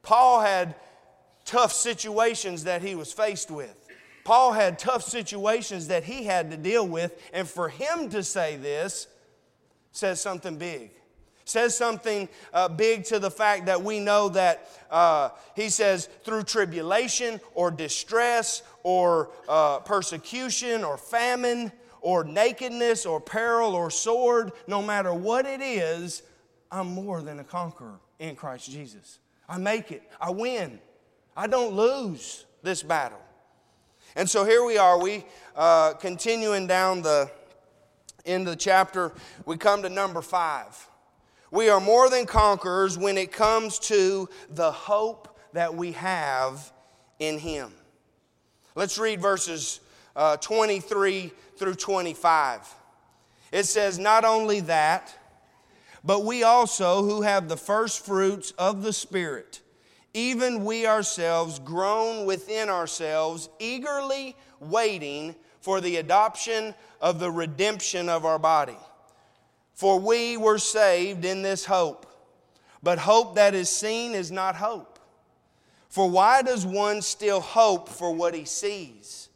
Paul 0.02 0.40
had 0.40 0.74
tough 1.44 1.72
situations 1.72 2.64
that 2.64 2.82
he 2.82 2.96
was 2.96 3.12
faced 3.12 3.52
with. 3.52 3.77
Paul 4.28 4.52
had 4.52 4.78
tough 4.78 5.04
situations 5.04 5.88
that 5.88 6.04
he 6.04 6.24
had 6.24 6.50
to 6.50 6.58
deal 6.58 6.86
with, 6.86 7.18
and 7.32 7.48
for 7.48 7.70
him 7.70 8.10
to 8.10 8.22
say 8.22 8.56
this 8.56 9.06
says 9.90 10.20
something 10.20 10.58
big. 10.58 10.90
Says 11.46 11.74
something 11.74 12.28
uh, 12.52 12.68
big 12.68 13.04
to 13.04 13.18
the 13.18 13.30
fact 13.30 13.64
that 13.64 13.82
we 13.82 14.00
know 14.00 14.28
that 14.28 14.68
uh, 14.90 15.30
he 15.56 15.70
says 15.70 16.10
through 16.24 16.42
tribulation 16.42 17.40
or 17.54 17.70
distress 17.70 18.60
or 18.82 19.30
uh, 19.48 19.78
persecution 19.78 20.84
or 20.84 20.98
famine 20.98 21.72
or 22.02 22.22
nakedness 22.22 23.06
or 23.06 23.22
peril 23.22 23.74
or 23.74 23.90
sword, 23.90 24.52
no 24.66 24.82
matter 24.82 25.14
what 25.14 25.46
it 25.46 25.62
is, 25.62 26.22
I'm 26.70 26.88
more 26.88 27.22
than 27.22 27.38
a 27.38 27.44
conqueror 27.44 27.98
in 28.18 28.36
Christ 28.36 28.70
Jesus. 28.70 29.20
I 29.48 29.56
make 29.56 29.90
it, 29.90 30.02
I 30.20 30.28
win, 30.28 30.80
I 31.34 31.46
don't 31.46 31.72
lose 31.72 32.44
this 32.62 32.82
battle. 32.82 33.22
And 34.18 34.28
so 34.28 34.44
here 34.44 34.64
we 34.64 34.78
are, 34.78 35.00
we 35.00 35.24
uh, 35.54 35.92
continuing 35.94 36.66
down 36.66 37.02
the 37.02 37.30
end 38.26 38.48
of 38.48 38.54
the 38.54 38.58
chapter, 38.60 39.12
we 39.46 39.56
come 39.56 39.82
to 39.82 39.88
number 39.88 40.22
five. 40.22 40.88
We 41.52 41.68
are 41.68 41.78
more 41.78 42.10
than 42.10 42.26
conquerors 42.26 42.98
when 42.98 43.16
it 43.16 43.30
comes 43.30 43.78
to 43.78 44.28
the 44.50 44.72
hope 44.72 45.38
that 45.52 45.72
we 45.72 45.92
have 45.92 46.72
in 47.20 47.38
Him. 47.38 47.70
Let's 48.74 48.98
read 48.98 49.20
verses 49.20 49.78
uh, 50.16 50.36
23 50.38 51.30
through 51.56 51.76
25. 51.76 52.74
It 53.52 53.66
says, 53.66 54.00
Not 54.00 54.24
only 54.24 54.58
that, 54.62 55.16
but 56.02 56.24
we 56.24 56.42
also, 56.42 57.04
who 57.04 57.22
have 57.22 57.48
the 57.48 57.56
first 57.56 58.04
fruits 58.04 58.50
of 58.58 58.82
the 58.82 58.92
Spirit, 58.92 59.60
even 60.14 60.64
we 60.64 60.86
ourselves, 60.86 61.58
groan 61.58 62.26
within 62.26 62.68
ourselves, 62.68 63.48
eagerly 63.58 64.36
waiting 64.60 65.34
for 65.60 65.80
the 65.80 65.96
adoption 65.96 66.74
of 67.00 67.18
the 67.18 67.30
redemption 67.30 68.08
of 68.08 68.24
our 68.24 68.38
body. 68.38 68.76
For 69.74 69.98
we 69.98 70.36
were 70.36 70.58
saved 70.58 71.24
in 71.24 71.42
this 71.42 71.64
hope. 71.64 72.06
But 72.82 72.98
hope 72.98 73.34
that 73.34 73.54
is 73.54 73.68
seen 73.68 74.12
is 74.12 74.30
not 74.30 74.56
hope. 74.56 74.98
For 75.88 76.08
why 76.08 76.42
does 76.42 76.66
one 76.66 77.02
still 77.02 77.40
hope 77.40 77.88
for 77.88 78.14
what 78.14 78.34
he 78.34 78.44
sees? 78.44 79.28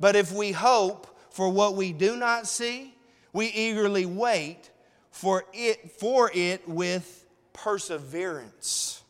But 0.00 0.16
if 0.16 0.32
we 0.32 0.52
hope 0.52 1.06
for 1.30 1.48
what 1.48 1.76
we 1.76 1.92
do 1.92 2.16
not 2.16 2.46
see, 2.46 2.94
we 3.32 3.46
eagerly 3.46 4.06
wait 4.06 4.70
for 5.10 5.44
it, 5.52 5.92
for 5.92 6.30
it 6.34 6.68
with 6.68 7.26
perseverance. 7.52 9.01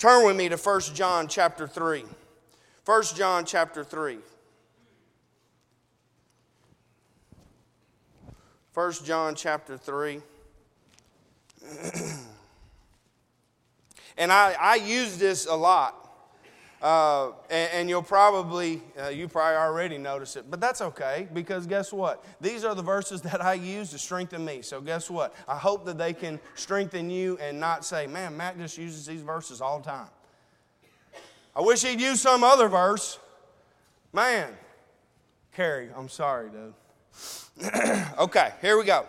Turn 0.00 0.24
with 0.24 0.34
me 0.34 0.48
to 0.48 0.56
1 0.56 0.80
John 0.94 1.28
chapter 1.28 1.68
3. 1.68 2.04
1 2.86 3.02
John 3.14 3.44
chapter 3.44 3.84
3. 3.84 4.16
1 8.72 8.92
John 9.04 9.34
chapter 9.34 9.76
3. 9.76 10.22
and 14.16 14.32
I, 14.32 14.56
I 14.58 14.76
use 14.76 15.18
this 15.18 15.44
a 15.44 15.54
lot. 15.54 15.99
Uh, 16.82 17.32
and, 17.50 17.70
and, 17.74 17.88
you'll 17.90 18.02
probably, 18.02 18.80
uh, 18.98 19.08
you 19.08 19.28
probably 19.28 19.56
already 19.56 19.98
notice 19.98 20.36
it, 20.36 20.50
but 20.50 20.60
that's 20.60 20.80
okay 20.80 21.28
because 21.34 21.66
guess 21.66 21.92
what? 21.92 22.24
These 22.40 22.64
are 22.64 22.74
the 22.74 22.82
verses 22.82 23.20
that 23.30 23.44
I 23.44 23.52
use 23.52 23.90
to 23.90 23.98
strengthen 23.98 24.44
me. 24.46 24.62
So 24.62 24.80
guess 24.80 25.10
what? 25.10 25.34
I 25.46 25.56
hope 25.56 25.84
that 25.84 25.98
they 25.98 26.14
can 26.14 26.40
strengthen 26.54 27.10
you 27.10 27.36
and 27.38 27.60
not 27.60 27.84
say, 27.84 28.06
man, 28.06 28.34
Matt 28.34 28.56
just 28.56 28.78
uses 28.78 29.04
these 29.04 29.20
verses 29.20 29.60
all 29.60 29.78
the 29.78 29.84
time. 29.84 30.08
I 31.54 31.60
wish 31.60 31.82
he'd 31.82 32.00
use 32.00 32.22
some 32.22 32.42
other 32.42 32.68
verse. 32.68 33.18
Man, 34.14 34.56
Carrie, 35.52 35.90
I'm 35.94 36.08
sorry, 36.08 36.48
dude. 36.48 37.74
okay, 38.18 38.52
here 38.62 38.78
we 38.78 38.84
go. 38.84 39.04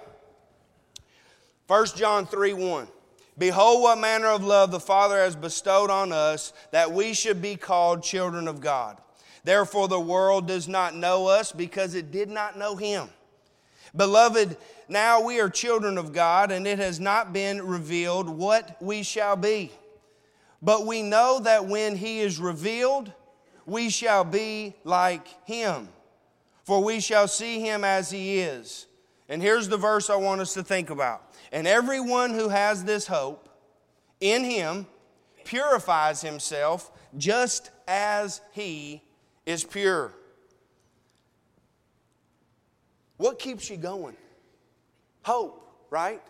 1 1.67 1.85
John 1.95 2.25
3 2.25 2.51
1. 2.51 2.87
Behold, 3.37 3.81
what 3.81 3.97
manner 3.97 4.27
of 4.27 4.43
love 4.43 4.71
the 4.71 4.79
Father 4.79 5.17
has 5.17 5.35
bestowed 5.35 5.89
on 5.89 6.11
us 6.11 6.53
that 6.71 6.91
we 6.91 7.13
should 7.13 7.41
be 7.41 7.55
called 7.55 8.03
children 8.03 8.47
of 8.47 8.61
God. 8.61 8.97
Therefore, 9.43 9.87
the 9.87 9.99
world 9.99 10.47
does 10.47 10.67
not 10.67 10.95
know 10.95 11.27
us 11.27 11.51
because 11.51 11.95
it 11.95 12.11
did 12.11 12.29
not 12.29 12.57
know 12.57 12.75
Him. 12.75 13.09
Beloved, 13.95 14.57
now 14.87 15.21
we 15.21 15.39
are 15.39 15.49
children 15.49 15.97
of 15.97 16.13
God, 16.13 16.51
and 16.51 16.67
it 16.67 16.77
has 16.79 16.99
not 16.99 17.33
been 17.33 17.65
revealed 17.65 18.29
what 18.29 18.81
we 18.81 19.01
shall 19.03 19.35
be. 19.35 19.71
But 20.61 20.85
we 20.85 21.01
know 21.01 21.39
that 21.39 21.65
when 21.65 21.95
He 21.95 22.19
is 22.19 22.39
revealed, 22.39 23.11
we 23.65 23.89
shall 23.89 24.23
be 24.23 24.75
like 24.83 25.27
Him 25.47 25.87
for 26.63 26.83
we 26.83 26.99
shall 26.99 27.27
see 27.27 27.59
him 27.59 27.83
as 27.83 28.11
he 28.11 28.39
is. 28.39 28.87
And 29.31 29.41
here's 29.41 29.69
the 29.69 29.77
verse 29.77 30.09
I 30.09 30.17
want 30.17 30.41
us 30.41 30.53
to 30.55 30.63
think 30.63 30.89
about. 30.89 31.23
And 31.53 31.65
everyone 31.65 32.33
who 32.33 32.49
has 32.49 32.83
this 32.83 33.07
hope 33.07 33.47
in 34.19 34.43
him 34.43 34.85
purifies 35.45 36.21
himself 36.21 36.91
just 37.17 37.71
as 37.87 38.41
he 38.51 39.01
is 39.45 39.63
pure. 39.63 40.11
What 43.15 43.39
keeps 43.39 43.69
you 43.69 43.77
going? 43.77 44.17
Hope, 45.23 45.65
right? 45.89 46.21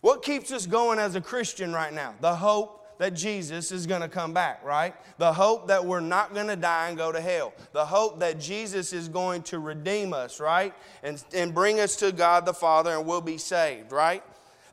What 0.00 0.24
keeps 0.24 0.50
us 0.50 0.66
going 0.66 0.98
as 0.98 1.14
a 1.14 1.20
Christian 1.20 1.72
right 1.72 1.92
now? 1.92 2.16
The 2.20 2.34
hope 2.34 2.81
that 3.02 3.14
Jesus 3.14 3.72
is 3.72 3.84
going 3.84 4.00
to 4.00 4.08
come 4.08 4.32
back, 4.32 4.62
right? 4.62 4.94
The 5.18 5.32
hope 5.32 5.66
that 5.66 5.84
we're 5.84 5.98
not 5.98 6.34
going 6.34 6.46
to 6.46 6.54
die 6.54 6.86
and 6.86 6.96
go 6.96 7.10
to 7.10 7.20
hell. 7.20 7.52
The 7.72 7.84
hope 7.84 8.20
that 8.20 8.38
Jesus 8.38 8.92
is 8.92 9.08
going 9.08 9.42
to 9.42 9.58
redeem 9.58 10.12
us, 10.12 10.38
right? 10.38 10.72
And, 11.02 11.20
and 11.34 11.52
bring 11.52 11.80
us 11.80 11.96
to 11.96 12.12
God 12.12 12.46
the 12.46 12.54
Father 12.54 12.96
and 12.96 13.04
we'll 13.04 13.20
be 13.20 13.38
saved, 13.38 13.90
right? 13.90 14.22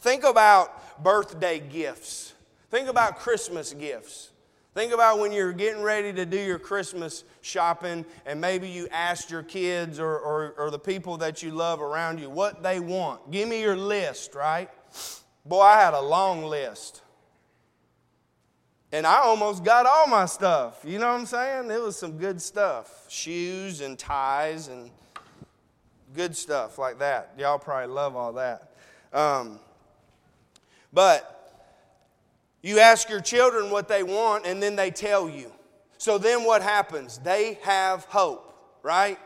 Think 0.02 0.24
about 0.26 1.04
birthday 1.04 1.60
gifts. 1.60 2.36
Think 2.70 2.88
about 2.88 3.18
Christmas 3.18 3.74
gifts. 3.74 4.30
Think 4.76 4.94
about 4.94 5.18
when 5.18 5.32
you're 5.32 5.52
getting 5.52 5.82
ready 5.82 6.14
to 6.14 6.24
do 6.24 6.38
your 6.38 6.60
Christmas 6.60 7.24
shopping 7.42 8.06
and 8.28 8.40
maybe 8.40 8.70
you 8.70 8.88
asked 8.92 9.32
your 9.32 9.42
kids 9.42 10.00
or, 10.00 10.20
or, 10.20 10.54
or 10.56 10.70
the 10.70 10.78
people 10.78 11.18
that 11.18 11.42
you 11.42 11.50
love 11.50 11.82
around 11.82 12.20
you 12.20 12.30
what 12.30 12.62
they 12.62 12.80
want. 12.80 13.32
Give 13.32 13.50
me 13.50 13.60
your 13.60 13.76
list, 13.76 14.36
right? 14.36 14.70
Boy, 15.48 15.62
I 15.62 15.82
had 15.82 15.96
a 15.96 16.02
long 16.02 16.44
list. 16.44 17.02
And 18.92 19.06
I 19.06 19.20
almost 19.20 19.64
got 19.64 19.86
all 19.86 20.08
my 20.08 20.26
stuff. 20.26 20.82
You 20.84 20.98
know 20.98 21.12
what 21.12 21.20
I'm 21.20 21.26
saying? 21.26 21.70
It 21.70 21.82
was 21.82 21.98
some 21.98 22.18
good 22.18 22.42
stuff 22.42 23.06
shoes 23.08 23.82
and 23.82 23.98
ties 23.98 24.68
and 24.68 24.90
good 26.16 26.36
stuff 26.36 26.78
like 26.78 27.00
that. 27.00 27.34
Y'all 27.38 27.60
probably 27.60 27.94
love 27.94 28.16
all 28.16 28.34
that. 28.34 28.72
Um, 29.14 29.60
but 30.92 31.36
you 32.62 32.80
ask 32.80 33.10
your 33.10 33.22
children 33.22 33.70
what 33.70 33.88
they 33.88 34.04
want, 34.04 34.46
and 34.46 34.62
then 34.62 34.76
they 34.76 34.92
tell 34.92 35.30
you. 35.30 35.52
So 35.98 36.18
then 36.18 36.44
what 36.44 36.62
happens? 36.62 37.20
They 37.20 37.60
have 37.62 38.06
hope, 38.06 38.54
right? 38.84 39.20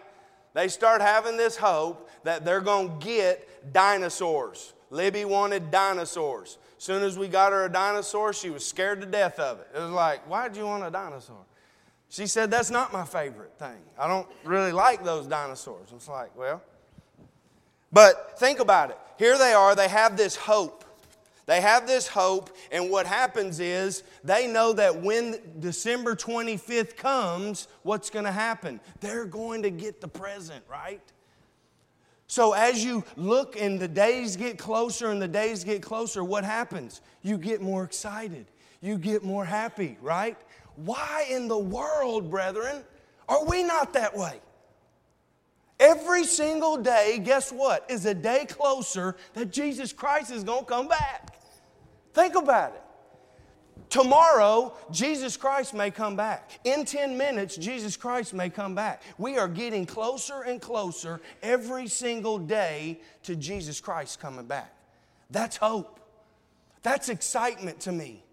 They 0.53 0.67
start 0.67 1.01
having 1.01 1.37
this 1.37 1.55
hope 1.55 2.09
that 2.23 2.45
they're 2.45 2.61
going 2.61 2.99
to 2.99 3.05
get 3.05 3.73
dinosaurs. 3.73 4.73
Libby 4.89 5.25
wanted 5.25 5.71
dinosaurs 5.71 6.57
soon 6.83 7.01
as 7.01 7.17
we 7.17 7.29
got 7.29 7.53
her 7.53 7.65
a 7.65 7.71
dinosaur, 7.71 8.33
she 8.33 8.49
was 8.49 8.65
scared 8.65 8.99
to 8.99 9.07
death 9.07 9.39
of 9.39 9.59
it. 9.61 9.67
It 9.73 9.79
was 9.79 9.91
like, 9.91 10.21
why'd 10.27 10.57
you 10.57 10.65
want 10.65 10.83
a 10.83 10.91
dinosaur? 10.91 11.45
She 12.09 12.27
said, 12.27 12.51
that's 12.51 12.69
not 12.69 12.91
my 12.91 13.05
favorite 13.05 13.53
thing. 13.57 13.79
I 13.97 14.07
don't 14.07 14.27
really 14.43 14.73
like 14.73 15.03
those 15.03 15.25
dinosaurs. 15.25 15.87
It's 15.95 16.09
like, 16.09 16.35
well, 16.37 16.61
but 17.91 18.37
think 18.37 18.59
about 18.59 18.89
it. 18.89 18.97
Here 19.17 19.37
they 19.37 19.53
are, 19.53 19.75
they 19.75 19.87
have 19.87 20.17
this 20.17 20.35
hope. 20.35 20.83
They 21.45 21.61
have 21.61 21.87
this 21.87 22.07
hope, 22.07 22.55
and 22.71 22.89
what 22.89 23.05
happens 23.05 23.59
is 23.59 24.03
they 24.23 24.47
know 24.47 24.73
that 24.73 25.01
when 25.01 25.39
December 25.59 26.15
25th 26.15 26.95
comes, 26.95 27.67
what's 27.83 28.09
going 28.09 28.25
to 28.25 28.31
happen? 28.31 28.79
They're 29.01 29.25
going 29.25 29.63
to 29.63 29.69
get 29.69 29.99
the 29.99 30.07
present, 30.07 30.63
right? 30.69 31.01
So, 32.33 32.53
as 32.53 32.83
you 32.83 33.03
look 33.15 33.61
and 33.61 33.79
the 33.79 33.87
days 33.87 34.35
get 34.35 34.57
closer 34.57 35.11
and 35.11 35.21
the 35.21 35.27
days 35.27 35.63
get 35.63 35.83
closer, 35.83 36.23
what 36.23 36.43
happens? 36.43 37.01
You 37.21 37.37
get 37.37 37.61
more 37.61 37.83
excited. 37.83 38.47
You 38.81 38.97
get 38.97 39.23
more 39.23 39.45
happy, 39.45 39.99
right? 40.01 40.35
Why 40.75 41.27
in 41.29 41.47
the 41.47 41.59
world, 41.59 42.31
brethren, 42.31 42.85
are 43.29 43.45
we 43.45 43.61
not 43.61 43.93
that 43.93 44.17
way? 44.17 44.41
Every 45.79 46.23
single 46.23 46.77
day, 46.77 47.21
guess 47.23 47.51
what, 47.51 47.85
is 47.87 48.03
a 48.07 48.15
day 48.15 48.47
closer 48.49 49.15
that 49.35 49.51
Jesus 49.51 49.93
Christ 49.93 50.31
is 50.31 50.43
going 50.43 50.65
to 50.65 50.71
come 50.71 50.87
back. 50.87 51.37
Think 52.15 52.33
about 52.33 52.73
it. 52.73 52.82
Tomorrow, 53.93 54.73
Jesus 54.89 55.37
Christ 55.37 55.75
may 55.75 55.91
come 55.91 56.15
back. 56.15 56.59
In 56.63 56.83
10 56.83 57.15
minutes, 57.15 57.55
Jesus 57.55 57.95
Christ 57.95 58.33
may 58.33 58.49
come 58.49 58.73
back. 58.73 59.03
We 59.19 59.37
are 59.37 59.47
getting 59.47 59.85
closer 59.85 60.41
and 60.41 60.59
closer 60.59 61.21
every 61.43 61.85
single 61.85 62.39
day 62.39 63.01
to 63.21 63.35
Jesus 63.35 63.79
Christ 63.79 64.19
coming 64.19 64.47
back. 64.47 64.75
That's 65.29 65.57
hope. 65.57 65.99
That's 66.81 67.07
excitement 67.07 67.81
to 67.81 67.91
me. 67.91 68.23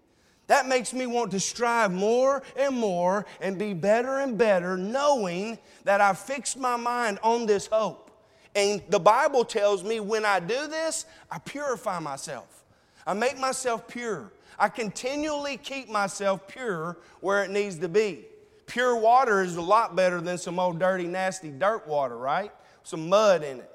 That 0.47 0.65
makes 0.65 0.93
me 0.93 1.05
want 1.05 1.29
to 1.29 1.39
strive 1.39 1.91
more 1.91 2.41
and 2.57 2.75
more 2.75 3.27
and 3.39 3.59
be 3.59 3.75
better 3.75 4.17
and 4.17 4.39
better, 4.39 4.77
knowing 4.77 5.59
that 5.83 6.01
I've 6.01 6.17
fixed 6.17 6.57
my 6.57 6.75
mind 6.75 7.19
on 7.21 7.45
this 7.45 7.67
hope. 7.67 8.09
And 8.55 8.81
the 8.89 8.99
Bible 8.99 9.45
tells 9.45 9.83
me 9.83 9.99
when 9.99 10.25
I 10.25 10.39
do 10.39 10.65
this, 10.65 11.05
I 11.29 11.37
purify 11.37 11.99
myself. 11.99 12.61
I 13.05 13.13
make 13.13 13.39
myself 13.39 13.87
pure. 13.87 14.31
I 14.59 14.69
continually 14.69 15.57
keep 15.57 15.89
myself 15.89 16.47
pure 16.47 16.97
where 17.19 17.43
it 17.43 17.49
needs 17.49 17.77
to 17.79 17.89
be. 17.89 18.25
Pure 18.65 18.97
water 18.97 19.41
is 19.41 19.55
a 19.55 19.61
lot 19.61 19.95
better 19.95 20.21
than 20.21 20.37
some 20.37 20.59
old 20.59 20.79
dirty, 20.79 21.07
nasty 21.07 21.49
dirt 21.49 21.87
water, 21.87 22.17
right? 22.17 22.51
Some 22.83 23.09
mud 23.09 23.43
in 23.43 23.59
it. 23.59 23.71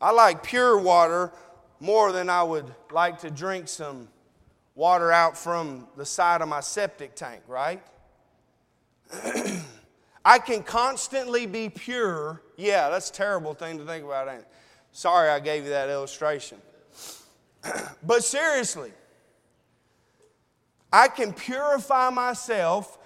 I 0.00 0.10
like 0.10 0.42
pure 0.42 0.78
water 0.78 1.32
more 1.80 2.12
than 2.12 2.30
I 2.30 2.42
would 2.42 2.72
like 2.90 3.18
to 3.20 3.30
drink 3.30 3.68
some 3.68 4.08
water 4.74 5.12
out 5.12 5.36
from 5.36 5.86
the 5.96 6.06
side 6.06 6.40
of 6.40 6.48
my 6.48 6.60
septic 6.60 7.14
tank, 7.14 7.42
right? 7.46 7.82
I 10.24 10.38
can 10.38 10.62
constantly 10.62 11.46
be 11.46 11.68
pure. 11.68 12.40
Yeah, 12.56 12.88
that's 12.90 13.10
a 13.10 13.12
terrible 13.12 13.54
thing 13.54 13.78
to 13.78 13.84
think 13.84 14.04
about, 14.04 14.28
ain't 14.28 14.40
it? 14.40 14.48
Sorry 14.92 15.28
I 15.28 15.40
gave 15.40 15.64
you 15.64 15.70
that 15.70 15.88
illustration. 15.88 16.58
but 18.02 18.24
seriously, 18.24 18.92
I 20.92 21.08
can 21.08 21.32
purify 21.32 22.10
myself. 22.10 22.98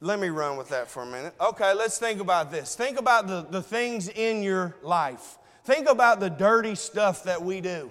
Let 0.00 0.18
me 0.18 0.28
run 0.28 0.56
with 0.56 0.68
that 0.70 0.88
for 0.88 1.02
a 1.02 1.06
minute. 1.06 1.34
Okay, 1.40 1.74
let's 1.74 1.98
think 1.98 2.20
about 2.20 2.50
this. 2.50 2.74
Think 2.74 2.98
about 2.98 3.26
the, 3.26 3.42
the 3.42 3.62
things 3.62 4.08
in 4.08 4.42
your 4.42 4.76
life. 4.82 5.38
Think 5.64 5.88
about 5.88 6.20
the 6.20 6.30
dirty 6.30 6.74
stuff 6.74 7.24
that 7.24 7.42
we 7.42 7.60
do. 7.60 7.90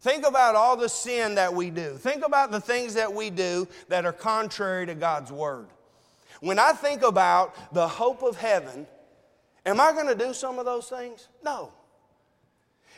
Think 0.00 0.26
about 0.26 0.56
all 0.56 0.76
the 0.76 0.88
sin 0.88 1.36
that 1.36 1.54
we 1.54 1.70
do. 1.70 1.96
Think 1.96 2.26
about 2.26 2.50
the 2.50 2.60
things 2.60 2.94
that 2.94 3.12
we 3.12 3.30
do 3.30 3.68
that 3.88 4.04
are 4.04 4.12
contrary 4.12 4.86
to 4.86 4.94
God's 4.94 5.30
word. 5.30 5.66
When 6.40 6.58
I 6.58 6.72
think 6.72 7.02
about 7.02 7.72
the 7.72 7.86
hope 7.86 8.22
of 8.22 8.36
heaven, 8.36 8.86
am 9.64 9.80
I 9.80 9.92
going 9.92 10.08
to 10.08 10.16
do 10.16 10.34
some 10.34 10.58
of 10.58 10.64
those 10.64 10.88
things? 10.88 11.28
No. 11.44 11.72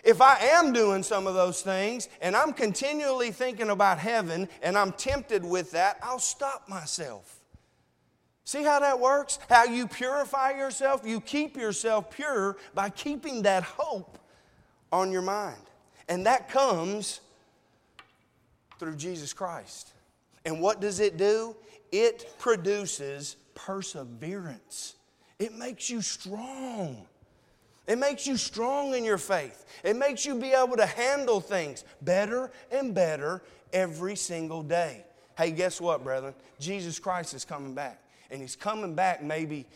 If 0.05 0.21
I 0.21 0.37
am 0.39 0.73
doing 0.73 1.03
some 1.03 1.27
of 1.27 1.35
those 1.35 1.63
things 1.63 2.09
and 2.21 2.37
I'm 2.37 2.53
continually 2.53 3.31
thinking 3.31 3.71
about 3.71 3.99
heaven 3.99 4.49
and 4.63 4.77
I'm 4.77 4.93
tempted 4.93 5.45
with 5.45 5.71
that, 5.73 5.99
I'll 6.03 6.19
stop 6.19 6.69
myself. 6.69 7.41
See 8.45 8.63
how 8.63 8.81
that 8.81 9.01
works? 9.01 9.39
How 9.49 9.65
you 9.65 9.89
purify 9.89 10.51
yourself? 10.51 11.01
You 11.07 11.21
keep 11.21 11.57
yourself 11.57 12.11
pure 12.11 12.59
by 12.75 12.91
keeping 12.91 13.43
that 13.43 13.63
hope 13.63 14.19
on 14.93 15.11
your 15.11 15.23
mind. 15.23 15.63
And 16.09 16.27
that 16.27 16.51
comes 16.51 17.21
through 18.79 18.97
Jesus 18.97 19.33
Christ. 19.33 19.95
And 20.45 20.61
what 20.61 20.81
does 20.83 21.01
it 21.01 21.17
do? 21.17 21.57
It 21.91 22.39
produces 22.39 23.37
perseverance. 23.55 24.97
It 25.39 25.55
makes 25.55 25.89
you 25.89 26.03
strong. 26.03 27.07
It 27.87 27.99
makes 27.99 28.27
you 28.27 28.37
strong 28.37 28.95
in 28.95 29.05
your 29.05 29.19
faith. 29.19 29.67
It 29.83 29.97
makes 29.97 30.25
you 30.25 30.37
be 30.37 30.53
able 30.53 30.77
to 30.77 30.87
handle 30.87 31.41
things 31.41 31.85
better 32.01 32.51
and 32.71 32.95
better 32.95 33.43
every 33.73 34.17
single 34.17 34.63
day. 34.63 35.05
Hey, 35.37 35.51
guess 35.51 35.81
what, 35.81 36.03
brethren? 36.03 36.35
Jesus 36.59 36.99
Christ 36.99 37.35
is 37.35 37.45
coming 37.45 37.75
back. 37.75 38.01
And 38.31 38.41
He's 38.41 38.57
coming 38.57 38.95
back 38.95 39.23
maybe 39.23 39.67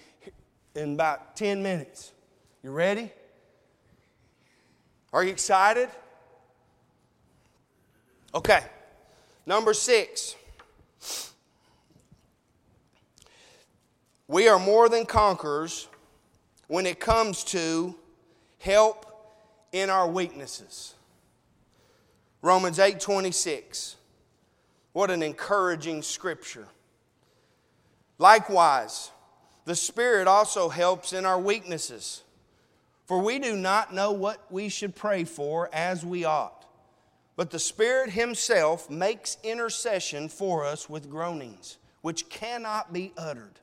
in 0.75 0.95
about 0.95 1.37
10 1.37 1.63
minutes. 1.63 2.13
You 2.63 2.71
ready? 2.71 3.11
Are 5.13 5.25
you 5.25 5.31
excited? 5.31 5.89
Okay. 8.35 8.61
Number 9.47 9.75
six. 9.75 10.37
We 14.27 14.49
are 14.49 14.59
more 14.59 14.89
than 14.89 15.07
conquerors 15.07 15.89
when 16.67 16.85
it 16.85 17.01
comes 17.01 17.43
to 17.45 17.95
help 18.59 19.07
in 19.73 19.91
our 19.91 20.09
weaknesses. 20.09 20.95
Romans 22.43 22.79
8:26. 22.79 23.97
What 24.93 25.11
an 25.11 25.23
encouraging 25.23 26.03
scripture. 26.03 26.69
Likewise, 28.19 29.11
the 29.65 29.77
Spirit 29.77 30.27
also 30.27 30.69
helps 30.69 31.13
in 31.13 31.25
our 31.25 31.39
weaknesses. 31.39 32.23
For 33.07 33.19
we 33.19 33.39
do 33.39 33.57
not 33.57 33.95
know 33.95 34.13
what 34.13 34.51
we 34.51 34.69
should 34.69 34.95
pray 34.95 35.25
for 35.25 35.71
as 35.73 36.05
we 36.05 36.25
ought. 36.25 36.67
But 37.37 37.51
the 37.51 37.59
Spirit 37.59 38.11
Himself 38.11 38.91
makes 38.91 39.39
intercession 39.43 40.29
for 40.29 40.65
us 40.65 40.91
with 40.91 41.09
groanings, 41.09 41.79
which 42.03 42.29
cannot 42.29 42.93
be 42.93 43.13
uttered. 43.17 43.61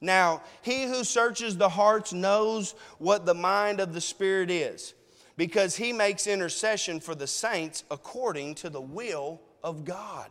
Now, 0.00 0.42
he 0.62 0.84
who 0.84 1.04
searches 1.04 1.56
the 1.56 1.68
hearts 1.68 2.12
knows 2.12 2.74
what 2.98 3.26
the 3.26 3.34
mind 3.34 3.80
of 3.80 3.92
the 3.92 4.00
Spirit 4.00 4.50
is, 4.50 4.94
because 5.36 5.76
he 5.76 5.92
makes 5.92 6.26
intercession 6.26 7.00
for 7.00 7.14
the 7.14 7.26
saints 7.26 7.84
according 7.90 8.54
to 8.56 8.70
the 8.70 8.80
will 8.80 9.40
of 9.62 9.84
God. 9.84 10.30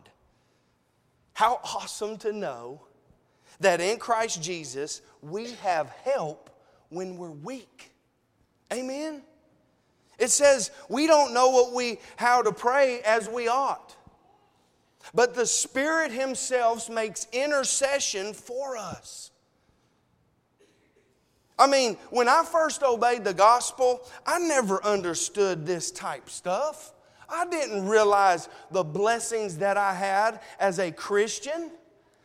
How 1.34 1.60
awesome 1.62 2.18
to 2.18 2.32
know 2.32 2.82
that 3.60 3.80
in 3.80 3.98
Christ 3.98 4.42
Jesus 4.42 5.02
we 5.22 5.52
have 5.62 5.88
help 6.04 6.50
when 6.88 7.16
we're 7.16 7.30
weak. 7.30 7.92
Amen. 8.72 9.22
It 10.18 10.30
says 10.30 10.70
we 10.88 11.06
don't 11.06 11.32
know 11.32 11.50
what 11.50 11.72
we 11.72 11.98
how 12.16 12.42
to 12.42 12.52
pray 12.52 13.00
as 13.02 13.28
we 13.28 13.48
ought. 13.48 13.96
But 15.14 15.34
the 15.34 15.46
Spirit 15.46 16.12
himself 16.12 16.90
makes 16.90 17.26
intercession 17.32 18.34
for 18.34 18.76
us. 18.76 19.30
I 21.60 21.66
mean, 21.66 21.98
when 22.08 22.26
I 22.26 22.42
first 22.42 22.82
obeyed 22.82 23.22
the 23.22 23.34
gospel, 23.34 24.00
I 24.24 24.38
never 24.38 24.82
understood 24.82 25.66
this 25.66 25.90
type 25.90 26.30
stuff. 26.30 26.94
I 27.28 27.44
didn't 27.46 27.86
realize 27.86 28.48
the 28.70 28.82
blessings 28.82 29.58
that 29.58 29.76
I 29.76 29.92
had 29.92 30.40
as 30.58 30.78
a 30.78 30.90
Christian. 30.90 31.70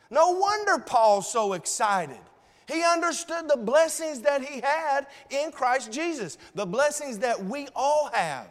No 0.09 0.31
wonder 0.31 0.77
Paul's 0.79 1.29
so 1.29 1.51
excited. 1.51 2.17
He 2.65 2.81
understood 2.81 3.49
the 3.49 3.57
blessings 3.57 4.21
that 4.21 4.41
he 4.41 4.61
had 4.61 5.05
in 5.29 5.51
Christ 5.51 5.91
Jesus, 5.91 6.37
the 6.55 6.65
blessings 6.65 7.19
that 7.19 7.43
we 7.43 7.67
all 7.75 8.09
have, 8.13 8.47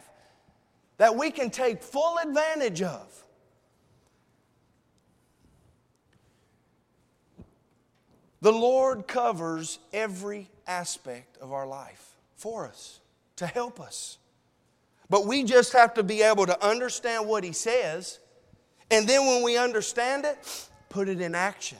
that 0.98 1.16
we 1.16 1.30
can 1.30 1.48
take 1.48 1.82
full 1.82 2.18
advantage 2.18 2.82
of. 2.82 3.24
The 8.42 8.52
Lord 8.52 9.06
covers 9.08 9.78
every 9.90 10.50
aspect 10.66 11.36
of 11.38 11.52
our 11.52 11.66
life 11.66 12.14
for 12.36 12.66
us 12.66 13.00
to 13.36 13.46
help 13.46 13.80
us. 13.80 14.18
But 15.10 15.26
we 15.26 15.44
just 15.44 15.72
have 15.72 15.94
to 15.94 16.02
be 16.02 16.22
able 16.22 16.46
to 16.46 16.64
understand 16.64 17.28
what 17.28 17.44
He 17.44 17.52
says, 17.52 18.18
and 18.90 19.08
then 19.08 19.26
when 19.26 19.42
we 19.42 19.56
understand 19.56 20.24
it, 20.24 20.68
put 20.88 21.08
it 21.08 21.20
in 21.20 21.34
action. 21.34 21.78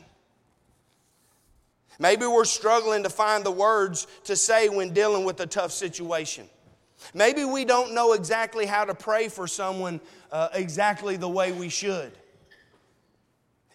Maybe 1.99 2.27
we're 2.27 2.45
struggling 2.45 3.05
to 3.05 3.11
find 3.11 3.45
the 3.45 3.51
words 3.51 4.07
to 4.25 4.37
say 4.37 4.69
when 4.69 4.93
dealing 4.93 5.25
with 5.25 5.41
a 5.41 5.47
tough 5.47 5.73
situation. 5.73 6.49
Maybe 7.13 7.45
we 7.45 7.65
don't 7.65 7.95
know 7.95 8.15
exactly 8.15 8.67
how 8.67 8.85
to 8.85 8.95
pray 8.95 9.29
for 9.29 9.47
someone 9.47 10.01
uh, 10.33 10.49
exactly 10.55 11.17
the 11.17 11.29
way 11.29 11.53
we 11.53 11.69
should. 11.69 12.13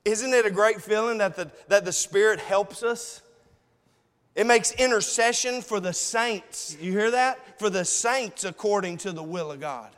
Isn't 0.04 0.34
it 0.34 0.46
a 0.46 0.52
great 0.52 0.82
feeling 0.82 1.20
that 1.20 1.36
the, 1.36 1.52
that 1.68 1.86
the 1.86 1.92
Spirit 1.92 2.40
helps 2.40 2.84
us? 2.84 3.22
It 4.40 4.48
makes 4.48 4.72
intercession 4.72 5.62
for 5.62 5.82
the 5.82 5.92
saints. 5.92 6.78
You 6.80 6.94
hear 6.94 7.12
that? 7.12 7.60
For 7.60 7.70
the 7.70 7.84
saints 7.84 8.46
according 8.46 9.00
to 9.00 9.12
the 9.12 9.22
will 9.22 9.52
of 9.52 9.60
God. 9.60 9.92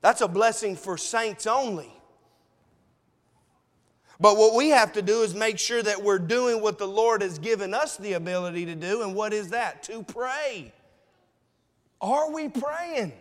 That's 0.00 0.22
a 0.22 0.28
blessing 0.28 0.74
for 0.74 0.96
saints 0.96 1.46
only. 1.46 1.92
But 4.18 4.38
what 4.38 4.54
we 4.54 4.70
have 4.70 4.94
to 4.94 5.02
do 5.02 5.20
is 5.20 5.34
make 5.34 5.58
sure 5.58 5.82
that 5.82 6.02
we're 6.02 6.18
doing 6.18 6.62
what 6.62 6.78
the 6.78 6.88
Lord 6.88 7.20
has 7.20 7.38
given 7.38 7.74
us 7.74 7.98
the 7.98 8.14
ability 8.14 8.64
to 8.64 8.74
do. 8.74 9.02
And 9.02 9.14
what 9.14 9.34
is 9.34 9.50
that? 9.50 9.82
To 9.82 10.02
pray. 10.02 10.72
Are 12.00 12.32
we 12.32 12.48
praying? 12.48 13.12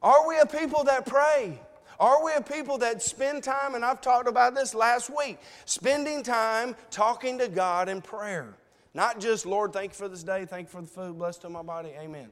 Are 0.00 0.28
we 0.28 0.38
a 0.38 0.46
people 0.46 0.84
that 0.84 1.06
pray? 1.06 1.58
Are 2.00 2.24
we 2.24 2.32
a 2.34 2.40
people 2.40 2.78
that 2.78 3.02
spend 3.02 3.42
time, 3.42 3.74
and 3.74 3.84
I've 3.84 4.00
talked 4.00 4.28
about 4.28 4.54
this 4.54 4.74
last 4.74 5.10
week, 5.16 5.38
spending 5.64 6.22
time 6.22 6.74
talking 6.90 7.38
to 7.38 7.48
God 7.48 7.88
in 7.88 8.02
prayer? 8.02 8.54
Not 8.94 9.20
just, 9.20 9.46
Lord, 9.46 9.72
thank 9.72 9.92
you 9.92 9.96
for 9.96 10.08
this 10.08 10.22
day, 10.22 10.44
thank 10.44 10.68
you 10.68 10.72
for 10.72 10.80
the 10.80 10.86
food, 10.86 11.18
bless 11.18 11.36
to 11.38 11.48
my 11.48 11.62
body, 11.62 11.90
amen. 11.98 12.30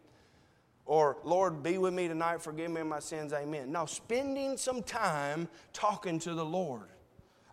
Or, 0.85 1.16
Lord, 1.25 1.62
be 1.62 1.79
with 1.79 1.94
me 1.94 2.09
tonight, 2.09 2.42
forgive 2.42 2.70
me 2.70 2.83
my 2.83 2.98
sins, 2.98 3.33
amen. 3.33 3.70
No, 3.70 3.87
spending 3.87 4.57
some 4.57 4.83
time 4.83 5.48
talking 5.72 6.18
to 6.20 6.35
the 6.35 6.44
Lord 6.44 6.88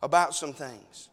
about 0.01 0.35
some 0.35 0.53
things. 0.53 1.09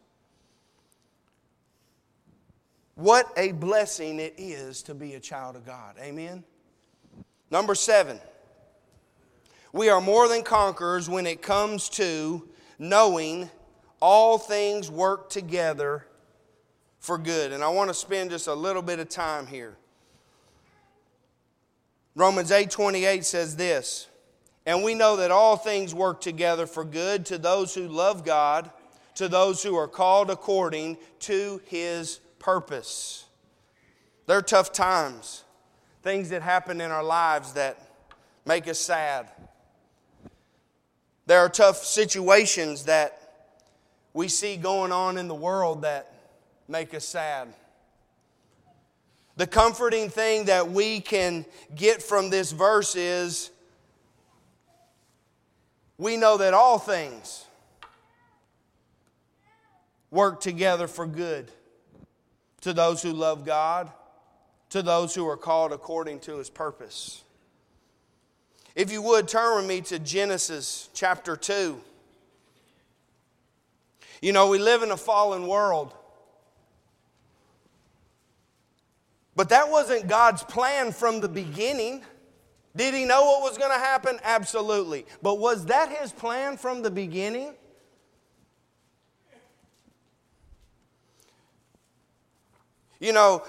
What 2.95 3.31
a 3.37 3.51
blessing 3.51 4.19
it 4.19 4.33
is 4.37 4.81
to 4.83 4.95
be 4.95 5.13
a 5.13 5.19
child 5.19 5.55
of 5.55 5.65
God, 5.65 5.95
amen. 5.99 6.43
Number 7.51 7.75
seven. 7.75 8.19
We 9.77 9.89
are 9.89 10.01
more 10.01 10.27
than 10.27 10.41
conquerors 10.41 11.07
when 11.07 11.27
it 11.27 11.43
comes 11.43 11.87
to 11.89 12.49
knowing 12.79 13.47
all 14.01 14.39
things 14.39 14.89
work 14.89 15.29
together 15.29 16.07
for 16.97 17.19
good. 17.19 17.51
And 17.51 17.63
I 17.63 17.67
want 17.67 17.91
to 17.91 17.93
spend 17.93 18.31
just 18.31 18.47
a 18.47 18.55
little 18.55 18.81
bit 18.81 18.97
of 18.97 19.07
time 19.07 19.45
here. 19.45 19.77
Romans 22.15 22.49
8:28 22.49 23.23
says 23.23 23.55
this, 23.55 24.07
and 24.65 24.83
we 24.83 24.95
know 24.95 25.17
that 25.17 25.29
all 25.29 25.57
things 25.57 25.93
work 25.93 26.21
together 26.21 26.65
for 26.65 26.83
good 26.83 27.23
to 27.27 27.37
those 27.37 27.75
who 27.75 27.87
love 27.87 28.25
God, 28.25 28.71
to 29.13 29.27
those 29.27 29.61
who 29.61 29.75
are 29.75 29.87
called 29.87 30.31
according 30.31 30.97
to 31.19 31.61
his 31.65 32.19
purpose. 32.39 33.25
There 34.25 34.39
are 34.39 34.41
tough 34.41 34.73
times, 34.73 35.43
things 36.01 36.29
that 36.29 36.41
happen 36.41 36.81
in 36.81 36.89
our 36.89 37.03
lives 37.03 37.53
that 37.53 37.77
make 38.43 38.67
us 38.67 38.79
sad. 38.79 39.29
There 41.27 41.39
are 41.39 41.49
tough 41.49 41.83
situations 41.83 42.85
that 42.85 43.19
we 44.13 44.29
see 44.29 44.55
going 44.55 44.93
on 44.93 45.17
in 45.17 45.27
the 45.27 45.35
world 45.35 45.81
that 45.81 46.13
make 46.69 46.93
us 46.93 47.03
sad. 47.03 47.49
The 49.35 49.45
comforting 49.45 50.09
thing 50.09 50.45
that 50.45 50.71
we 50.71 51.01
can 51.01 51.45
get 51.75 52.01
from 52.01 52.29
this 52.29 52.53
verse 52.53 52.95
is 52.95 53.51
we 55.97 56.15
know 56.15 56.37
that 56.37 56.53
all 56.53 56.79
things 56.79 57.45
work 60.09 60.39
together 60.39 60.87
for 60.87 61.05
good 61.05 61.51
to 62.61 62.71
those 62.71 63.01
who 63.01 63.11
love 63.11 63.45
God, 63.45 63.91
to 64.69 64.81
those 64.81 65.13
who 65.13 65.27
are 65.27 65.37
called 65.37 65.73
according 65.73 66.21
to 66.21 66.37
his 66.37 66.49
purpose. 66.49 67.21
If 68.77 68.91
you 68.91 69.01
would, 69.01 69.27
turn 69.27 69.57
with 69.57 69.65
me 69.65 69.81
to 69.81 69.97
Genesis 69.97 70.89
chapter 70.93 71.35
2. 71.35 71.81
You 74.21 74.31
know, 74.31 74.49
we 74.49 74.59
live 74.59 74.83
in 74.83 74.91
a 74.91 74.97
fallen 74.97 75.47
world. 75.47 75.95
But 79.35 79.49
that 79.49 79.71
wasn't 79.71 80.07
God's 80.07 80.43
plan 80.43 80.91
from 80.91 81.21
the 81.21 81.27
beginning. 81.27 82.03
Did 82.75 82.93
he 82.93 83.03
know 83.03 83.25
what 83.25 83.41
was 83.41 83.57
going 83.57 83.71
to 83.71 83.79
happen? 83.79 84.19
Absolutely. 84.23 85.07
But 85.23 85.39
was 85.39 85.65
that 85.65 85.97
his 85.97 86.11
plan 86.11 86.55
from 86.55 86.83
the 86.83 86.91
beginning? 86.91 87.55
You 92.99 93.13
know, 93.13 93.43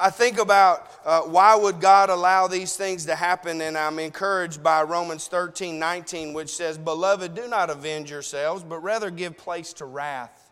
I 0.00 0.10
think 0.10 0.38
about 0.38 0.90
uh, 1.04 1.22
why 1.22 1.54
would 1.54 1.80
God 1.80 2.10
allow 2.10 2.46
these 2.46 2.76
things 2.76 3.06
to 3.06 3.14
happen, 3.14 3.60
and 3.60 3.76
I'm 3.76 3.98
encouraged 3.98 4.62
by 4.62 4.82
Romans 4.82 5.26
13 5.28 5.78
19, 5.78 6.32
which 6.34 6.50
says, 6.50 6.78
Beloved, 6.78 7.34
do 7.34 7.48
not 7.48 7.70
avenge 7.70 8.10
yourselves, 8.10 8.62
but 8.62 8.78
rather 8.82 9.10
give 9.10 9.36
place 9.36 9.72
to 9.74 9.84
wrath. 9.84 10.50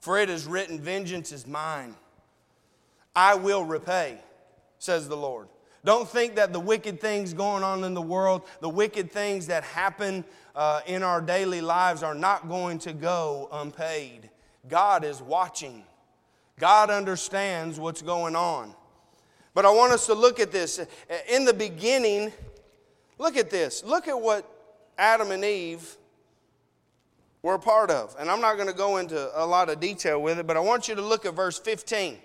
For 0.00 0.18
it 0.18 0.30
is 0.30 0.46
written, 0.46 0.80
Vengeance 0.80 1.32
is 1.32 1.46
mine. 1.46 1.94
I 3.14 3.34
will 3.34 3.64
repay, 3.64 4.18
says 4.78 5.08
the 5.08 5.16
Lord. 5.16 5.48
Don't 5.84 6.08
think 6.08 6.34
that 6.34 6.52
the 6.52 6.60
wicked 6.60 7.00
things 7.00 7.32
going 7.32 7.62
on 7.62 7.84
in 7.84 7.94
the 7.94 8.02
world, 8.02 8.42
the 8.60 8.68
wicked 8.68 9.10
things 9.12 9.46
that 9.46 9.62
happen 9.62 10.24
uh, 10.54 10.80
in 10.86 11.02
our 11.02 11.20
daily 11.20 11.60
lives, 11.60 12.02
are 12.02 12.14
not 12.14 12.48
going 12.48 12.78
to 12.80 12.92
go 12.92 13.48
unpaid. 13.52 14.28
God 14.68 15.04
is 15.04 15.22
watching. 15.22 15.84
God 16.58 16.90
understands 16.90 17.78
what's 17.78 18.02
going 18.02 18.34
on. 18.34 18.74
But 19.54 19.64
I 19.64 19.70
want 19.70 19.92
us 19.92 20.06
to 20.06 20.14
look 20.14 20.40
at 20.40 20.52
this. 20.52 20.80
In 21.30 21.44
the 21.44 21.54
beginning, 21.54 22.32
look 23.18 23.36
at 23.36 23.50
this. 23.50 23.84
Look 23.84 24.08
at 24.08 24.20
what 24.20 24.50
Adam 24.98 25.30
and 25.30 25.44
Eve 25.44 25.96
were 27.42 27.54
a 27.54 27.58
part 27.58 27.90
of. 27.90 28.14
And 28.18 28.30
I'm 28.30 28.40
not 28.40 28.56
going 28.56 28.68
to 28.68 28.74
go 28.74 28.96
into 28.96 29.30
a 29.34 29.44
lot 29.44 29.68
of 29.68 29.80
detail 29.80 30.20
with 30.20 30.38
it, 30.38 30.46
but 30.46 30.56
I 30.56 30.60
want 30.60 30.88
you 30.88 30.94
to 30.94 31.02
look 31.02 31.26
at 31.26 31.34
verse 31.34 31.58
15. 31.58 32.18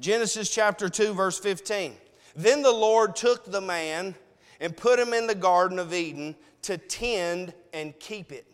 Genesis 0.00 0.50
chapter 0.50 0.88
2, 0.88 1.14
verse 1.14 1.38
15. 1.38 1.94
Then 2.36 2.62
the 2.62 2.72
Lord 2.72 3.14
took 3.14 3.44
the 3.44 3.60
man 3.60 4.14
and 4.60 4.76
put 4.76 4.98
him 4.98 5.14
in 5.14 5.26
the 5.26 5.34
Garden 5.34 5.78
of 5.78 5.94
Eden 5.94 6.34
to 6.62 6.78
tend 6.78 7.54
and 7.72 7.98
keep 8.00 8.32
it. 8.32 8.46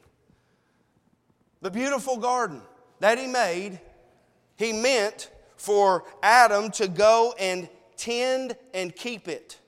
The 1.63 1.71
beautiful 1.71 2.17
garden 2.17 2.63
that 3.01 3.19
he 3.19 3.27
made, 3.27 3.81
he 4.57 4.73
meant 4.73 5.31
for 5.57 6.05
Adam 6.23 6.71
to 6.73 6.89
go 6.89 7.35
and 7.39 7.69
tend 7.97 8.57
and 8.73 8.95
keep 8.95 9.29
it. 9.29 9.59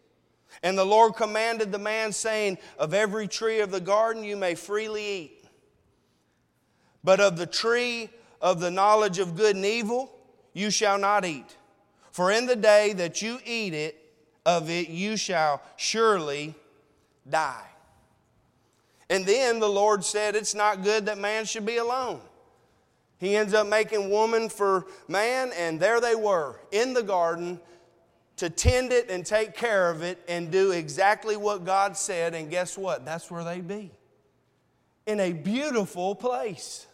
And 0.63 0.79
the 0.79 0.85
Lord 0.85 1.17
commanded 1.17 1.73
the 1.73 1.79
man, 1.79 2.13
saying, 2.13 2.59
Of 2.79 2.95
every 2.95 3.27
tree 3.27 3.61
of 3.61 3.71
the 3.71 3.81
garden 3.81 4.23
you 4.23 4.37
may 4.37 4.55
freely 4.55 5.05
eat, 5.05 5.45
but 7.03 7.21
of 7.21 7.37
the 7.37 7.47
tree 7.47 8.11
of 8.41 8.61
the 8.61 8.71
knowledge 8.71 9.19
of 9.19 9.37
good 9.37 9.57
and 9.57 9.65
evil 9.65 10.13
you 10.53 10.71
shall 10.71 10.99
not 10.99 11.25
eat. 11.25 11.57
For 12.11 12.31
in 12.31 12.47
the 12.47 12.57
day 12.57 12.93
that 12.95 13.23
you 13.23 13.39
eat 13.45 13.75
it, 13.75 13.99
of 14.45 14.69
it 14.71 14.89
you 14.89 15.17
shall 15.17 15.63
surely 15.77 16.55
die. 17.29 17.67
And 19.09 19.27
then 19.27 19.61
the 19.61 19.69
Lord 19.69 20.05
said, 20.05 20.37
It's 20.37 20.55
not 20.55 20.83
good 20.83 21.07
that 21.07 21.19
man 21.19 21.45
should 21.45 21.67
be 21.67 21.79
alone. 21.79 22.21
He 23.23 23.37
ends 23.37 23.55
up 23.55 23.69
making 23.69 24.11
woman 24.11 24.49
for 24.49 24.85
man, 25.07 25.53
and 25.57 25.79
there 25.79 26.01
they 26.01 26.17
were 26.17 26.59
in 26.73 26.93
the 26.93 27.05
garden 27.05 27.61
to 28.39 28.51
tend 28.51 28.93
it 28.93 29.09
and 29.11 29.25
take 29.25 29.55
care 29.55 29.93
of 29.93 30.03
it 30.03 30.21
and 30.27 30.51
do 30.51 30.73
exactly 30.73 31.37
what 31.37 31.65
God 31.65 31.97
said. 31.97 32.35
And 32.35 32.51
guess 32.51 32.77
what? 32.77 33.05
That's 33.05 33.31
where 33.31 33.45
they'd 33.45 33.69
be. 33.69 33.93
In 35.07 35.21
a 35.21 35.33
beautiful 35.33 36.17
place. 36.17 36.89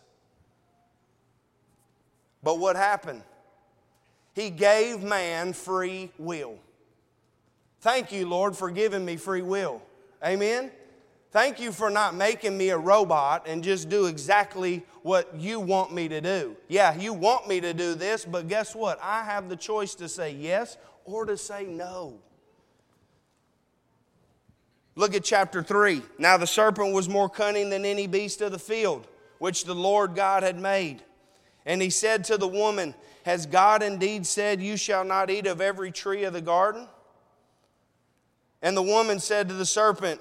But 2.43 2.59
what 2.59 2.77
happened? 2.77 3.23
He 4.35 4.51
gave 4.51 5.03
man 5.03 5.55
free 5.55 6.11
will. 6.19 6.59
Thank 7.81 8.12
you, 8.12 8.29
Lord, 8.29 8.55
for 8.55 8.71
giving 8.71 9.03
me 9.03 9.17
free 9.17 9.41
will. 9.41 9.81
Amen? 10.23 10.73
Thank 11.31 11.61
you 11.61 11.73
for 11.73 11.91
not 11.91 12.14
making 12.14 12.57
me 12.57 12.71
a 12.71 12.79
robot 12.79 13.47
and 13.47 13.62
just 13.62 13.91
do 13.91 14.07
exactly 14.07 14.83
what 15.03 15.35
you 15.37 15.61
want 15.61 15.93
me 15.93 16.09
to 16.09 16.21
do. 16.21 16.57
Yeah, 16.69 16.97
you 16.97 17.12
want 17.12 17.47
me 17.47 17.61
to 17.61 17.75
do 17.75 17.95
this, 17.95 18.25
but 18.25 18.49
guess 18.49 18.75
what? 18.75 18.99
I 19.03 19.25
have 19.25 19.49
the 19.49 19.57
choice 19.57 19.95
to 19.97 20.09
say 20.09 20.33
yes 20.33 20.79
or 21.05 21.27
to 21.27 21.37
say 21.37 21.64
no. 21.64 22.19
Look 24.97 25.14
at 25.14 25.23
chapter 25.23 25.62
3. 25.62 26.03
Now 26.19 26.38
the 26.38 26.47
serpent 26.47 26.95
was 26.95 27.09
more 27.09 27.29
cunning 27.29 27.71
than 27.71 27.85
any 27.85 28.07
beast 28.07 28.41
of 28.41 28.51
the 28.51 28.59
field, 28.59 29.07
which 29.38 29.64
the 29.64 29.75
Lord 29.75 30.14
God 30.14 30.43
had 30.43 30.59
made. 30.59 31.03
And 31.67 31.83
he 31.83 31.91
said 31.91 32.25
to 32.25 32.38
the 32.38 32.49
woman, 32.49 32.95
Has 33.25 33.45
God 33.45 33.83
indeed 33.83 34.27
said, 34.27 34.62
You 34.62 34.79
shall 34.79 35.05
not 35.05 35.31
eat 35.31 35.47
of 35.47 35.61
every 35.61 35.93
tree 35.93 36.25
of 36.25 36.33
the 36.33 36.41
garden? 36.41 36.88
And 38.62 38.77
the 38.77 38.83
woman 38.83 39.21
said 39.21 39.49
to 39.49 39.55
the 39.55 39.67
serpent, 39.67 40.21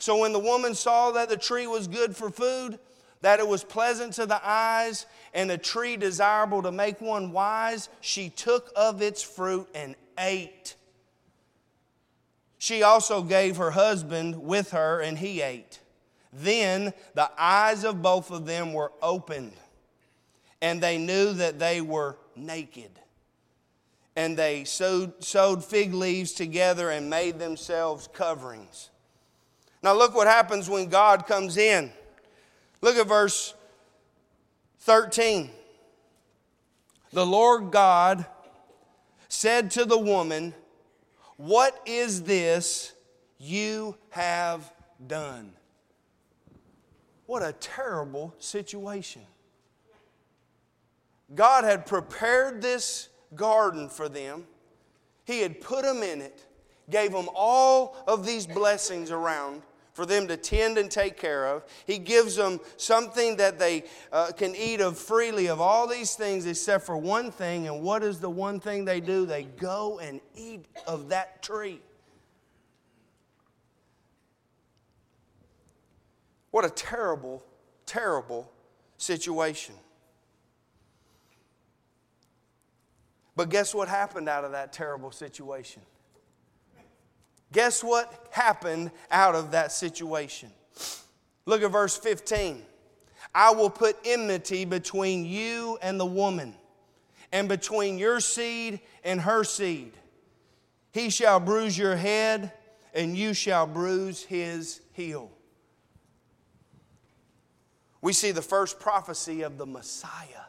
So 0.00 0.16
when 0.16 0.32
the 0.32 0.38
woman 0.38 0.74
saw 0.74 1.12
that 1.12 1.28
the 1.28 1.36
tree 1.36 1.66
was 1.66 1.86
good 1.86 2.16
for 2.16 2.30
food, 2.30 2.78
that 3.20 3.38
it 3.38 3.46
was 3.46 3.62
pleasant 3.62 4.14
to 4.14 4.24
the 4.24 4.40
eyes, 4.42 5.04
and 5.34 5.50
a 5.50 5.58
tree 5.58 5.98
desirable 5.98 6.62
to 6.62 6.72
make 6.72 7.02
one 7.02 7.32
wise, 7.32 7.90
she 8.00 8.30
took 8.30 8.72
of 8.74 9.02
its 9.02 9.22
fruit 9.22 9.68
and 9.74 9.94
ate. 10.18 10.74
She 12.56 12.82
also 12.82 13.22
gave 13.22 13.58
her 13.58 13.72
husband 13.72 14.42
with 14.42 14.70
her, 14.70 15.00
and 15.00 15.18
he 15.18 15.42
ate. 15.42 15.80
Then 16.32 16.94
the 17.14 17.30
eyes 17.36 17.84
of 17.84 18.00
both 18.00 18.30
of 18.30 18.46
them 18.46 18.72
were 18.72 18.92
opened, 19.02 19.52
and 20.62 20.82
they 20.82 20.96
knew 20.96 21.34
that 21.34 21.58
they 21.58 21.82
were 21.82 22.16
naked. 22.34 22.90
And 24.16 24.34
they 24.34 24.64
sewed, 24.64 25.22
sewed 25.22 25.62
fig 25.62 25.92
leaves 25.92 26.32
together 26.32 26.88
and 26.88 27.10
made 27.10 27.38
themselves 27.38 28.08
coverings. 28.10 28.88
Now, 29.82 29.94
look 29.94 30.14
what 30.14 30.26
happens 30.26 30.68
when 30.68 30.88
God 30.88 31.26
comes 31.26 31.56
in. 31.56 31.90
Look 32.82 32.96
at 32.96 33.06
verse 33.06 33.54
13. 34.80 35.50
The 37.12 37.26
Lord 37.26 37.70
God 37.70 38.26
said 39.28 39.70
to 39.72 39.84
the 39.84 39.98
woman, 39.98 40.54
What 41.36 41.80
is 41.86 42.22
this 42.22 42.92
you 43.38 43.96
have 44.10 44.70
done? 45.06 45.52
What 47.26 47.42
a 47.42 47.52
terrible 47.52 48.34
situation. 48.38 49.22
God 51.34 51.64
had 51.64 51.86
prepared 51.86 52.60
this 52.60 53.08
garden 53.34 53.88
for 53.88 54.08
them, 54.08 54.46
He 55.24 55.40
had 55.40 55.60
put 55.60 55.84
them 55.84 56.02
in 56.02 56.20
it, 56.20 56.44
gave 56.90 57.12
them 57.12 57.28
all 57.34 57.96
of 58.06 58.26
these 58.26 58.46
blessings 58.46 59.10
around 59.10 59.62
for 60.00 60.06
them 60.06 60.26
to 60.28 60.36
tend 60.38 60.78
and 60.78 60.90
take 60.90 61.18
care 61.18 61.46
of. 61.46 61.62
He 61.86 61.98
gives 61.98 62.34
them 62.34 62.58
something 62.78 63.36
that 63.36 63.58
they 63.58 63.84
uh, 64.10 64.32
can 64.34 64.56
eat 64.56 64.80
of 64.80 64.96
freely 64.96 65.48
of 65.48 65.60
all 65.60 65.86
these 65.86 66.14
things 66.14 66.46
except 66.46 66.86
for 66.86 66.96
one 66.96 67.30
thing. 67.30 67.68
And 67.68 67.82
what 67.82 68.02
is 68.02 68.18
the 68.18 68.30
one 68.30 68.60
thing 68.60 68.86
they 68.86 69.00
do? 69.00 69.26
They 69.26 69.42
go 69.42 69.98
and 69.98 70.22
eat 70.34 70.64
of 70.86 71.10
that 71.10 71.42
tree. 71.42 71.82
What 76.50 76.64
a 76.64 76.70
terrible, 76.70 77.44
terrible 77.84 78.50
situation. 78.96 79.74
But 83.36 83.50
guess 83.50 83.74
what 83.74 83.88
happened 83.88 84.30
out 84.30 84.44
of 84.44 84.52
that 84.52 84.72
terrible 84.72 85.10
situation? 85.10 85.82
Guess 87.52 87.82
what 87.82 88.28
happened 88.30 88.92
out 89.10 89.34
of 89.34 89.50
that 89.52 89.72
situation? 89.72 90.50
Look 91.46 91.62
at 91.62 91.70
verse 91.72 91.96
15. 91.96 92.62
I 93.34 93.52
will 93.52 93.70
put 93.70 93.96
enmity 94.04 94.64
between 94.64 95.24
you 95.24 95.78
and 95.82 95.98
the 95.98 96.06
woman, 96.06 96.54
and 97.32 97.48
between 97.48 97.98
your 97.98 98.20
seed 98.20 98.80
and 99.04 99.20
her 99.20 99.44
seed. 99.44 99.92
He 100.92 101.10
shall 101.10 101.38
bruise 101.38 101.78
your 101.78 101.96
head, 101.96 102.52
and 102.94 103.16
you 103.16 103.34
shall 103.34 103.66
bruise 103.66 104.22
his 104.22 104.80
heel. 104.92 105.30
We 108.02 108.12
see 108.12 108.32
the 108.32 108.42
first 108.42 108.80
prophecy 108.80 109.42
of 109.42 109.58
the 109.58 109.66
Messiah 109.66 110.46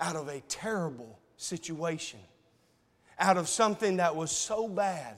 out 0.00 0.16
of 0.16 0.28
a 0.28 0.40
terrible 0.48 1.18
situation, 1.36 2.18
out 3.18 3.36
of 3.36 3.48
something 3.48 3.98
that 3.98 4.16
was 4.16 4.32
so 4.32 4.66
bad 4.66 5.16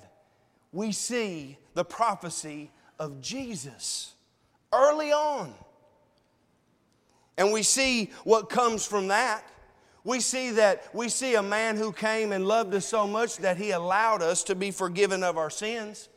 we 0.75 0.91
see 0.91 1.57
the 1.75 1.85
prophecy 1.85 2.71
of 2.99 3.21
Jesus 3.21 4.13
early 4.73 5.13
on. 5.13 5.55
And 7.39 7.53
we 7.53 7.63
see 7.63 8.11
what 8.25 8.51
comes 8.51 8.85
from 8.85 9.09
that. 9.09 9.45
We 10.03 10.21
see 10.21 10.51
that 10.51 10.93
we 10.93 11.09
see 11.09 11.37
a 11.37 11.43
man 11.43 11.77
who 11.77 11.93
came 11.93 12.33
and 12.33 12.47
loved 12.47 12.75
us 12.75 12.85
so 12.85 13.07
much 13.07 13.39
that 13.39 13.57
he 13.57 13.71
allowed 13.71 14.21
us 14.21 14.43
to 14.45 14.55
be 14.55 14.73
forgiven 14.73 15.23
of 15.23 15.39
our 15.39 15.49
sins. 15.49 16.09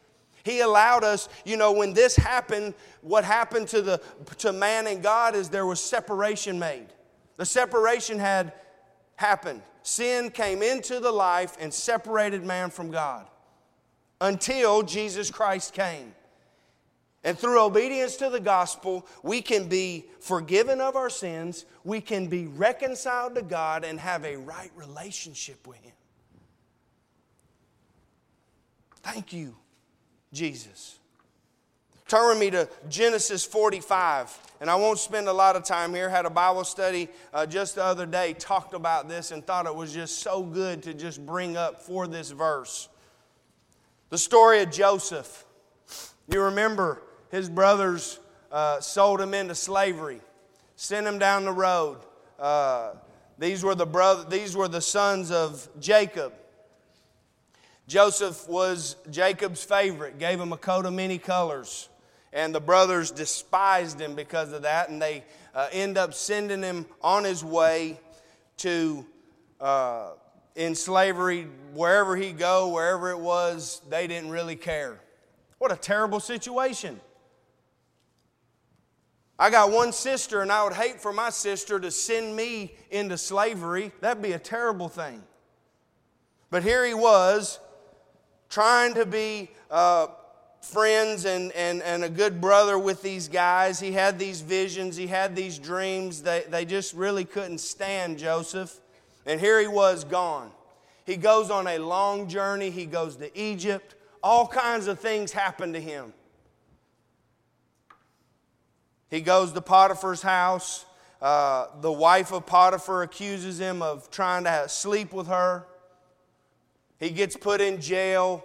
He 0.43 0.62
allowed 0.62 1.04
us, 1.04 1.30
you 1.46 1.56
know, 1.56 1.72
when 1.72 1.93
this 1.93 2.15
happened, 2.15 2.74
what 3.02 3.24
happened 3.24 3.67
to 3.70 3.82
the 3.82 4.02
to 4.39 4.52
man 4.52 4.88
and 4.88 5.04
God 5.04 5.36
is 5.36 5.50
there 5.50 5.65
was 5.67 5.80
separation 5.80 6.58
made. 6.58 6.88
The 7.38 7.46
separation 7.46 8.17
had 8.17 8.54
happened. 9.17 9.62
Sin 9.84 10.32
came 10.32 10.63
into 10.63 11.00
the 11.00 11.12
life 11.12 11.56
and 11.60 11.72
separated 11.72 12.43
man 12.43 12.72
from 12.72 12.89
God 12.89 13.28
until 14.21 14.84
Jesus 14.84 15.32
Christ 15.32 15.73
came. 15.73 16.13
And 17.23 17.38
through 17.38 17.62
obedience 17.62 18.15
to 18.17 18.30
the 18.30 18.39
gospel, 18.39 19.06
we 19.21 19.41
can 19.41 19.67
be 19.67 20.06
forgiven 20.19 20.80
of 20.80 20.95
our 20.95 21.10
sins, 21.10 21.65
we 21.84 21.99
can 21.99 22.27
be 22.27 22.47
reconciled 22.47 23.36
to 23.36 23.41
God, 23.41 23.84
and 23.84 23.99
have 23.99 24.23
a 24.23 24.38
right 24.38 24.71
relationship 24.75 25.67
with 25.67 25.77
Him. 25.84 25.93
Thank 29.01 29.34
you, 29.34 29.56
Jesus. 30.32 30.99
Turn 32.08 32.30
with 32.30 32.39
me 32.39 32.49
to 32.51 32.69
Genesis 32.88 33.43
45. 33.43 34.38
And 34.62 34.69
I 34.69 34.75
won't 34.75 34.97
spend 34.97 35.27
a 35.27 35.34
lot 35.34 35.56
of 35.56 35.63
time 35.63 35.93
here. 35.93 36.10
Had 36.10 36.25
a 36.25 36.30
Bible 36.30 36.63
study 36.63 37.10
uh, 37.34 37.45
just 37.45 37.75
the 37.75 37.84
other 37.84 38.06
day, 38.06 38.34
talked 38.34 38.73
about 38.73 39.10
this, 39.10 39.32
and 39.32 39.45
thought 39.45 39.65
it 39.65 39.75
was 39.75 39.93
just 39.93 40.19
so 40.19 40.41
good 40.41 40.84
to 40.84 40.93
just 40.93 41.25
bring 41.25 41.58
up 41.58 41.82
for 41.82 42.08
this 42.08 42.32
verse. 42.32 42.88
The 44.10 44.17
story 44.17 44.62
of 44.62 44.72
Joseph. 44.72 45.43
You 46.30 46.43
remember 46.43 47.02
his 47.30 47.50
brothers 47.50 48.20
uh, 48.52 48.80
sold 48.80 49.20
him 49.20 49.34
into 49.34 49.54
slavery, 49.54 50.22
sent 50.78 51.06
him 51.06 51.20
down 51.20 51.43
the 51.43 51.52
road. 51.52 51.98
Uh, 52.39 52.93
these 53.38 53.65
were 53.65 53.76
the 53.76 53.86
brother, 53.86 54.24
these 54.30 54.56
were 54.56 54.70
the 54.70 54.80
sons 54.80 55.30
of 55.30 55.67
Jacob. 55.82 56.32
Joseph 57.88 58.48
was 58.48 58.96
Jacob's 59.10 59.63
favorite, 59.63 60.20
gave 60.20 60.39
him 60.39 60.54
a 60.54 60.58
coat 60.58 60.86
of 60.86 60.93
many 60.93 61.17
colors. 61.17 61.89
And 62.32 62.56
the 62.56 62.62
brothers 62.62 63.12
despised 63.12 64.00
him 64.00 64.15
because 64.15 64.54
of 64.54 64.62
that, 64.62 64.89
and 64.89 65.02
they 65.02 65.26
uh, 65.54 65.67
end 65.74 65.98
up 65.98 66.13
sending 66.13 66.62
him 66.62 66.86
on 67.02 67.26
his 67.26 67.43
way 67.43 68.00
to 68.58 69.06
uh, 69.60 70.12
in 70.58 70.74
slavery, 70.74 71.48
wherever 71.74 72.17
he 72.17 72.34
go, 72.34 72.70
wherever 72.70 73.12
it 73.12 73.20
was, 73.20 73.80
they 73.89 74.08
didn't 74.08 74.32
really 74.32 74.56
care. 74.56 75.00
What 75.60 75.72
a 75.72 75.76
terrible 75.76 76.20
situation. 76.20 77.00
I 79.38 79.52
got 79.52 79.72
one 79.72 79.91
sister, 79.93 80.41
and 80.41 80.52
I 80.52 80.63
would 80.63 80.74
hate 80.74 81.00
for 81.00 81.13
my 81.13 81.30
sister 81.30 81.80
to 81.80 81.91
send 81.91 82.36
me 82.36 82.74
into 82.89 83.20
slavery. 83.20 83.91
That'd 84.02 84.24
be 84.24 84.32
a 84.32 84.39
terrible 84.39 84.89
thing. 84.89 85.22
But 86.50 86.63
here 86.63 86.84
he 86.84 86.96
was, 86.96 87.60
trying 88.50 88.96
to 88.96 89.06
be 89.06 89.52
uh, 89.70 90.08
friends 90.62 91.26
and, 91.26 91.52
and, 91.52 91.84
and 91.84 92.04
a 92.04 92.10
good 92.10 92.41
brother 92.41 92.80
with 92.80 93.04
these 93.04 93.28
guys. 93.28 93.80
He 93.80 93.91
had 93.91 94.17
these 94.17 94.41
visions, 94.41 94.98
he 94.98 95.06
had 95.06 95.36
these 95.36 95.60
dreams. 95.60 96.24
They, 96.24 96.46
they 96.50 96.65
just 96.65 96.96
really 96.96 97.26
couldn't 97.26 97.60
stand 97.60 98.17
Joseph. 98.17 98.82
And 99.28 99.42
here 99.42 99.60
he 99.60 99.68
was 99.68 100.06
gone. 100.06 100.52
He 101.06 101.18
goes 101.18 101.52
on 101.52 101.68
a 101.68 101.78
long 101.78 102.30
journey, 102.30 102.70
he 102.70 102.86
goes 102.86 103.18
to 103.18 103.40
Egypt. 103.40 103.96
All 104.24 104.48
kinds 104.48 104.88
of 104.88 105.00
things 105.00 105.32
happen 105.34 105.74
to 105.74 105.80
him. 105.80 106.13
He 109.10 109.22
goes 109.22 109.52
to 109.52 109.62
Potiphar's 109.62 110.22
house. 110.22 110.86
Uh, 111.22 111.68
the 111.82 111.92
wife 111.92 112.32
of 112.32 112.46
Potiphar 112.46 113.04
accuses 113.04 113.60
him 113.60 113.82
of 113.82 114.10
trying 114.10 114.46
to 114.46 114.68
sleep 114.70 115.13
with 115.13 115.28
her. 115.28 115.66
He 117.00 117.10
gets 117.10 117.36
put 117.36 117.62
in 117.62 117.82
jail. 117.82 118.44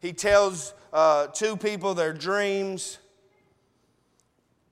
He 0.00 0.12
tells 0.12 0.74
uh, 0.92 1.28
two 1.28 1.56
people 1.56 1.94
their 1.94 2.12
dreams. 2.12 2.98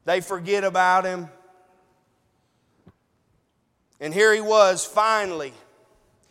They 0.04 0.20
forget 0.20 0.64
about 0.64 1.04
him. 1.04 1.28
And 4.00 4.14
here 4.14 4.34
he 4.34 4.40
was, 4.40 4.84
finally. 4.84 5.52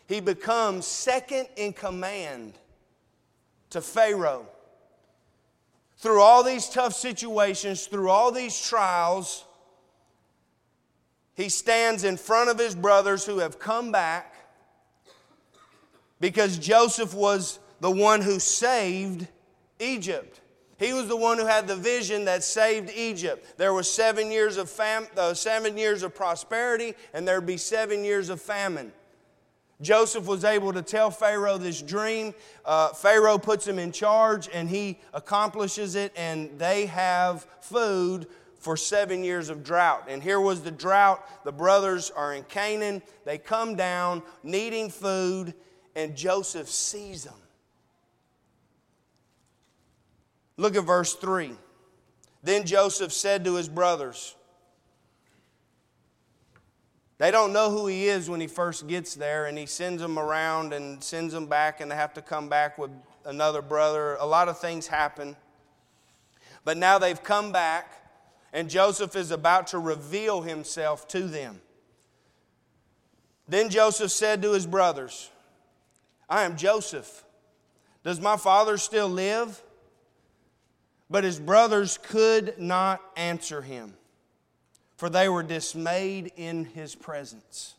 He 0.06 0.20
becomes 0.20 0.86
second 0.86 1.48
in 1.56 1.72
command 1.72 2.54
to 3.70 3.80
Pharaoh. 3.80 4.46
Through 5.98 6.22
all 6.22 6.42
these 6.42 6.68
tough 6.68 6.94
situations, 6.94 7.86
through 7.86 8.08
all 8.08 8.32
these 8.32 8.58
trials, 8.58 9.44
he 11.34 11.48
stands 11.48 12.04
in 12.04 12.16
front 12.16 12.50
of 12.50 12.58
his 12.58 12.74
brothers 12.74 13.26
who 13.26 13.38
have 13.38 13.58
come 13.58 13.92
back 13.92 14.34
because 16.20 16.58
Joseph 16.58 17.14
was 17.14 17.58
the 17.80 17.90
one 17.90 18.22
who 18.22 18.38
saved 18.38 19.26
Egypt. 19.78 20.40
He 20.78 20.92
was 20.92 21.08
the 21.08 21.16
one 21.16 21.38
who 21.38 21.46
had 21.46 21.66
the 21.66 21.76
vision 21.76 22.26
that 22.26 22.44
saved 22.44 22.90
Egypt. 22.94 23.58
There 23.58 23.74
was 23.74 23.90
seven 23.90 24.30
years 24.30 24.56
of 24.56 24.70
fam- 24.70 25.08
uh, 25.16 25.34
seven 25.34 25.76
years 25.76 26.04
of 26.04 26.14
prosperity, 26.14 26.94
and 27.12 27.26
there'd 27.26 27.46
be 27.46 27.56
seven 27.56 28.04
years 28.04 28.28
of 28.28 28.40
famine. 28.40 28.92
Joseph 29.80 30.26
was 30.26 30.44
able 30.44 30.72
to 30.72 30.82
tell 30.82 31.10
Pharaoh 31.10 31.58
this 31.58 31.82
dream. 31.82 32.34
Uh, 32.64 32.88
Pharaoh 32.88 33.38
puts 33.38 33.66
him 33.66 33.78
in 33.78 33.92
charge, 33.92 34.48
and 34.52 34.68
he 34.68 34.98
accomplishes 35.14 35.94
it, 35.94 36.12
and 36.16 36.56
they 36.58 36.86
have 36.86 37.46
food 37.60 38.26
for 38.58 38.76
seven 38.76 39.22
years 39.22 39.50
of 39.50 39.62
drought. 39.62 40.04
And 40.08 40.22
here 40.22 40.40
was 40.40 40.62
the 40.62 40.70
drought. 40.70 41.44
The 41.44 41.52
brothers 41.52 42.10
are 42.10 42.34
in 42.34 42.42
Canaan. 42.44 43.02
They 43.24 43.38
come 43.38 43.76
down 43.76 44.22
needing 44.42 44.90
food, 44.90 45.54
and 45.94 46.16
Joseph 46.16 46.68
sees 46.68 47.24
them. 47.24 47.34
Look 50.58 50.76
at 50.76 50.84
verse 50.84 51.14
3. 51.14 51.52
Then 52.42 52.66
Joseph 52.66 53.12
said 53.12 53.44
to 53.44 53.54
his 53.54 53.68
brothers, 53.68 54.34
they 57.18 57.32
don't 57.32 57.52
know 57.52 57.70
who 57.70 57.88
he 57.88 58.06
is 58.06 58.30
when 58.30 58.40
he 58.40 58.46
first 58.46 58.86
gets 58.86 59.14
there, 59.14 59.46
and 59.46 59.58
he 59.58 59.66
sends 59.66 60.00
them 60.00 60.18
around 60.18 60.72
and 60.72 61.02
sends 61.02 61.34
them 61.34 61.46
back, 61.46 61.80
and 61.80 61.90
they 61.90 61.96
have 61.96 62.14
to 62.14 62.22
come 62.22 62.48
back 62.48 62.78
with 62.78 62.90
another 63.24 63.60
brother. 63.60 64.16
A 64.20 64.26
lot 64.26 64.48
of 64.48 64.58
things 64.58 64.86
happen. 64.86 65.36
But 66.64 66.76
now 66.76 66.98
they've 66.98 67.20
come 67.20 67.50
back, 67.50 68.08
and 68.52 68.70
Joseph 68.70 69.16
is 69.16 69.32
about 69.32 69.68
to 69.68 69.80
reveal 69.80 70.42
himself 70.42 71.08
to 71.08 71.22
them. 71.22 71.60
Then 73.48 73.68
Joseph 73.68 74.12
said 74.12 74.40
to 74.42 74.52
his 74.52 74.66
brothers, 74.66 75.30
I 76.28 76.44
am 76.44 76.56
Joseph. 76.56 77.24
Does 78.04 78.20
my 78.20 78.36
father 78.36 78.76
still 78.76 79.08
live? 79.08 79.60
But 81.10 81.24
his 81.24 81.40
brothers 81.40 81.98
could 82.02 82.58
not 82.58 83.00
answer 83.16 83.62
him, 83.62 83.94
for 84.96 85.08
they 85.08 85.28
were 85.28 85.42
dismayed 85.42 86.32
in 86.36 86.64
his 86.66 86.94
presence. 86.94 87.74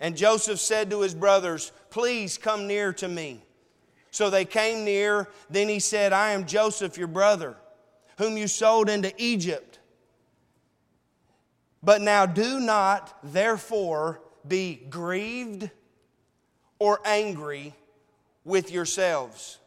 And 0.00 0.16
Joseph 0.16 0.58
said 0.58 0.90
to 0.90 1.00
his 1.02 1.14
brothers, 1.14 1.72
Please 1.90 2.36
come 2.36 2.66
near 2.66 2.92
to 2.94 3.08
me. 3.08 3.42
So 4.10 4.30
they 4.30 4.44
came 4.44 4.84
near. 4.84 5.28
Then 5.50 5.68
he 5.68 5.78
said, 5.78 6.12
I 6.12 6.30
am 6.30 6.46
Joseph, 6.46 6.98
your 6.98 7.06
brother, 7.06 7.56
whom 8.18 8.36
you 8.36 8.48
sold 8.48 8.88
into 8.88 9.12
Egypt. 9.18 9.78
But 11.82 12.02
now 12.02 12.26
do 12.26 12.58
not, 12.58 13.16
therefore, 13.22 14.20
be 14.46 14.74
grieved 14.90 15.70
or 16.78 17.00
angry 17.04 17.74
with 18.44 18.70
yourselves 18.70 19.58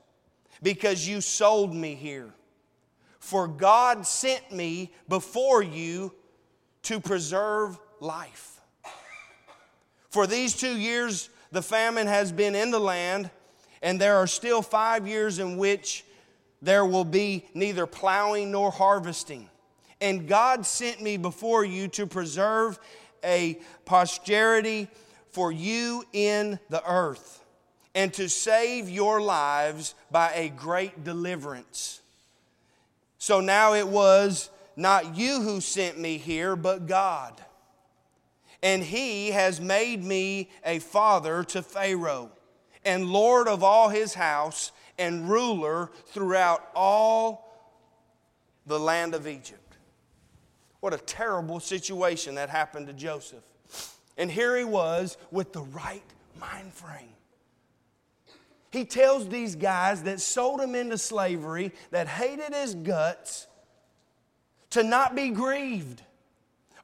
because 0.61 1.07
you 1.07 1.21
sold 1.21 1.73
me 1.73 1.95
here. 1.95 2.33
For 3.29 3.47
God 3.47 4.07
sent 4.07 4.51
me 4.51 4.91
before 5.07 5.61
you 5.61 6.15
to 6.81 6.99
preserve 6.99 7.77
life. 7.99 8.59
For 10.09 10.25
these 10.25 10.55
two 10.55 10.75
years, 10.75 11.29
the 11.51 11.61
famine 11.61 12.07
has 12.07 12.31
been 12.31 12.55
in 12.55 12.71
the 12.71 12.79
land, 12.79 13.29
and 13.83 14.01
there 14.01 14.15
are 14.17 14.25
still 14.25 14.63
five 14.63 15.07
years 15.07 15.37
in 15.37 15.59
which 15.59 16.03
there 16.63 16.83
will 16.83 17.05
be 17.05 17.45
neither 17.53 17.85
plowing 17.85 18.49
nor 18.51 18.71
harvesting. 18.71 19.47
And 20.01 20.27
God 20.27 20.65
sent 20.65 20.99
me 20.99 21.15
before 21.15 21.63
you 21.63 21.87
to 21.89 22.07
preserve 22.07 22.79
a 23.23 23.59
posterity 23.85 24.87
for 25.29 25.51
you 25.51 26.03
in 26.13 26.57
the 26.71 26.83
earth, 26.91 27.43
and 27.93 28.11
to 28.15 28.27
save 28.27 28.89
your 28.89 29.21
lives 29.21 29.93
by 30.09 30.31
a 30.33 30.49
great 30.49 31.03
deliverance. 31.03 32.01
So 33.19 33.41
now 33.41 33.73
it 33.73 33.87
was 33.87 34.49
not 34.75 35.15
you 35.15 35.41
who 35.41 35.61
sent 35.61 35.99
me 35.99 36.17
here, 36.17 36.55
but 36.55 36.87
God. 36.87 37.39
And 38.63 38.81
he 38.81 39.31
has 39.31 39.61
made 39.61 40.03
me 40.03 40.49
a 40.65 40.79
father 40.79 41.43
to 41.43 41.61
Pharaoh, 41.61 42.31
and 42.83 43.05
Lord 43.05 43.47
of 43.47 43.61
all 43.61 43.89
his 43.89 44.13
house, 44.13 44.71
and 44.97 45.29
ruler 45.29 45.91
throughout 46.07 46.69
all 46.73 47.61
the 48.65 48.79
land 48.79 49.13
of 49.13 49.27
Egypt. 49.27 49.77
What 50.79 50.93
a 50.93 50.97
terrible 50.97 51.59
situation 51.59 52.35
that 52.35 52.49
happened 52.49 52.87
to 52.87 52.93
Joseph. 52.93 53.43
And 54.17 54.31
here 54.31 54.57
he 54.57 54.63
was 54.63 55.17
with 55.29 55.51
the 55.51 55.61
right 55.63 56.03
mind 56.39 56.73
frame. 56.73 57.15
He 58.71 58.85
tells 58.85 59.27
these 59.27 59.55
guys 59.55 60.03
that 60.03 60.19
sold 60.19 60.61
him 60.61 60.75
into 60.75 60.97
slavery, 60.97 61.71
that 61.91 62.07
hated 62.07 62.53
his 62.53 62.75
guts, 62.75 63.47
to 64.71 64.83
not 64.83 65.15
be 65.15 65.29
grieved 65.29 66.03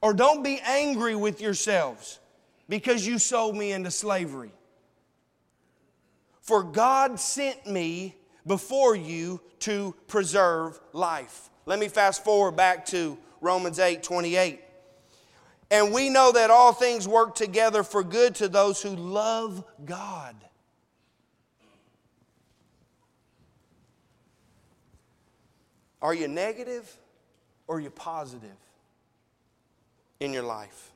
or 0.01 0.13
don't 0.13 0.43
be 0.43 0.59
angry 0.63 1.15
with 1.15 1.41
yourselves 1.41 2.19
because 2.67 3.05
you 3.05 3.19
sold 3.19 3.55
me 3.55 3.71
into 3.71 3.91
slavery. 3.91 4.51
For 6.41 6.63
God 6.63 7.19
sent 7.19 7.65
me 7.67 8.15
before 8.45 8.95
you 8.95 9.41
to 9.59 9.95
preserve 10.07 10.79
life. 10.93 11.49
Let 11.65 11.79
me 11.79 11.87
fast 11.87 12.23
forward 12.23 12.55
back 12.55 12.85
to 12.87 13.17
Romans 13.41 13.79
8 13.79 14.03
28. 14.03 14.61
And 15.71 15.91
we 15.91 16.09
know 16.09 16.31
that 16.31 16.51
all 16.51 16.73
things 16.73 17.07
work 17.07 17.33
together 17.33 17.81
for 17.81 18.03
good 18.03 18.35
to 18.35 18.47
those 18.47 18.81
who 18.81 18.89
love 18.89 19.63
God. 19.83 20.35
Are 26.05 26.13
you 26.13 26.27
negative 26.27 26.87
or 27.65 27.77
are 27.77 27.79
you 27.79 27.89
positive 27.89 28.55
in 30.19 30.33
your 30.33 30.43
life? 30.43 30.91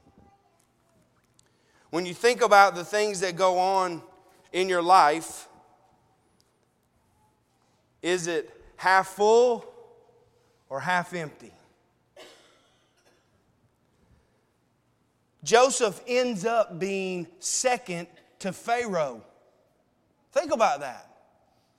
When 1.89 2.05
you 2.05 2.13
think 2.13 2.43
about 2.43 2.75
the 2.75 2.83
things 2.83 3.21
that 3.21 3.35
go 3.35 3.57
on 3.57 4.03
in 4.53 4.69
your 4.69 4.83
life, 4.83 5.47
is 8.03 8.27
it 8.27 8.55
half 8.75 9.07
full 9.07 9.65
or 10.69 10.79
half 10.79 11.11
empty? 11.15 11.53
Joseph 15.43 15.99
ends 16.05 16.45
up 16.45 16.77
being 16.77 17.25
second 17.39 18.05
to 18.37 18.53
Pharaoh. 18.53 19.23
Think 20.33 20.53
about 20.53 20.81
that. 20.81 21.09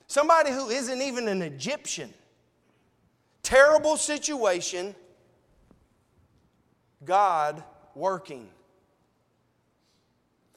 Somebody 0.08 0.50
who 0.50 0.68
isn't 0.70 1.00
even 1.00 1.28
an 1.28 1.42
Egyptian. 1.42 2.12
Terrible 3.50 3.96
situation, 3.96 4.94
God 7.04 7.64
working. 7.96 8.48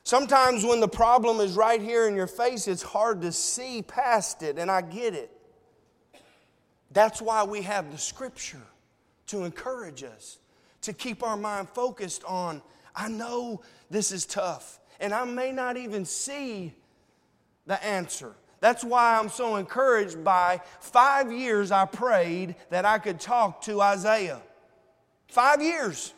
Sometimes 0.03 0.63
when 0.63 0.79
the 0.79 0.87
problem 0.87 1.39
is 1.39 1.55
right 1.55 1.81
here 1.81 2.07
in 2.07 2.15
your 2.15 2.27
face, 2.27 2.67
it's 2.67 2.83
hard 2.83 3.19
to 3.23 3.31
see 3.31 3.81
past 3.81 4.43
it, 4.43 4.59
and 4.59 4.69
I 4.69 4.81
get 4.83 5.15
it. 5.15 5.31
That's 6.91 7.19
why 7.19 7.43
we 7.45 7.63
have 7.63 7.91
the 7.91 7.97
scripture 7.97 8.61
to 9.25 9.43
encourage 9.43 10.03
us, 10.03 10.37
to 10.81 10.93
keep 10.93 11.23
our 11.23 11.35
mind 11.35 11.69
focused 11.69 12.23
on 12.25 12.61
I 12.95 13.09
know 13.09 13.61
this 13.89 14.11
is 14.11 14.23
tough, 14.23 14.79
and 14.99 15.15
I 15.15 15.25
may 15.25 15.51
not 15.51 15.77
even 15.77 16.05
see 16.05 16.75
the 17.65 17.83
answer. 17.83 18.35
That's 18.63 18.81
why 18.81 19.19
I'm 19.19 19.27
so 19.27 19.57
encouraged 19.57 20.23
by 20.23 20.61
five 20.79 21.33
years 21.33 21.69
I 21.69 21.83
prayed 21.83 22.55
that 22.69 22.85
I 22.85 22.97
could 22.97 23.19
talk 23.19 23.63
to 23.63 23.81
Isaiah. 23.81 24.41
Five 25.27 25.61
years. 25.61 26.13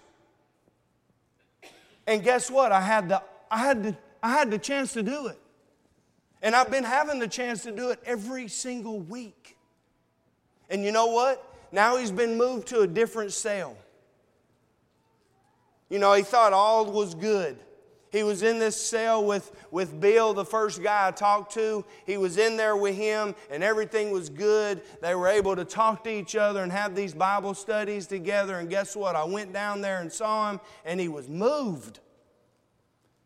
And 2.05 2.23
guess 2.23 2.51
what? 2.51 2.71
I 2.71 2.81
had 2.81 3.09
the, 3.09 3.23
I 3.49 3.57
had 3.57 3.81
the, 3.81 3.97
I 4.21 4.29
had 4.29 4.51
the 4.51 4.59
chance 4.59 4.93
to 4.93 5.01
do 5.01 5.25
it. 5.25 5.39
And 6.43 6.55
I've 6.55 6.69
been 6.69 6.83
having 6.83 7.17
the 7.17 7.27
chance 7.27 7.63
to 7.63 7.71
do 7.71 7.89
it 7.89 7.99
every 8.05 8.47
single 8.47 8.99
week. 8.99 9.57
And 10.69 10.85
you 10.85 10.91
know 10.91 11.07
what? 11.07 11.43
Now 11.71 11.97
he's 11.97 12.11
been 12.11 12.37
moved 12.37 12.67
to 12.67 12.81
a 12.81 12.87
different 12.87 13.33
cell. 13.33 13.75
You 15.89 15.97
know, 15.97 16.13
he 16.13 16.21
thought 16.21 16.53
all 16.53 16.85
was 16.85 17.15
good. 17.15 17.57
He 18.15 18.23
was 18.23 18.43
in 18.43 18.59
this 18.59 18.79
cell 18.81 19.25
with, 19.25 19.51
with 19.71 19.99
Bill, 19.99 20.33
the 20.33 20.45
first 20.45 20.81
guy 20.81 21.05
I 21.05 21.11
talked 21.11 21.53
to. 21.55 21.83
He 22.05 22.15
was 22.15 22.37
in 22.37 22.55
there 22.55 22.77
with 22.77 22.95
him, 22.95 23.35
and 23.51 23.61
everything 23.61 24.09
was 24.09 24.29
good. 24.29 24.83
They 25.01 25.13
were 25.15 25.27
able 25.27 25.53
to 25.53 25.65
talk 25.65 26.05
to 26.05 26.09
each 26.09 26.33
other 26.33 26.63
and 26.63 26.71
have 26.71 26.95
these 26.95 27.13
Bible 27.13 27.53
studies 27.53 28.07
together. 28.07 28.57
And 28.57 28.69
guess 28.69 28.95
what? 28.95 29.17
I 29.17 29.25
went 29.25 29.51
down 29.51 29.81
there 29.81 29.99
and 29.99 30.09
saw 30.09 30.49
him, 30.49 30.61
and 30.85 30.97
he 30.97 31.09
was 31.09 31.27
moved 31.27 31.99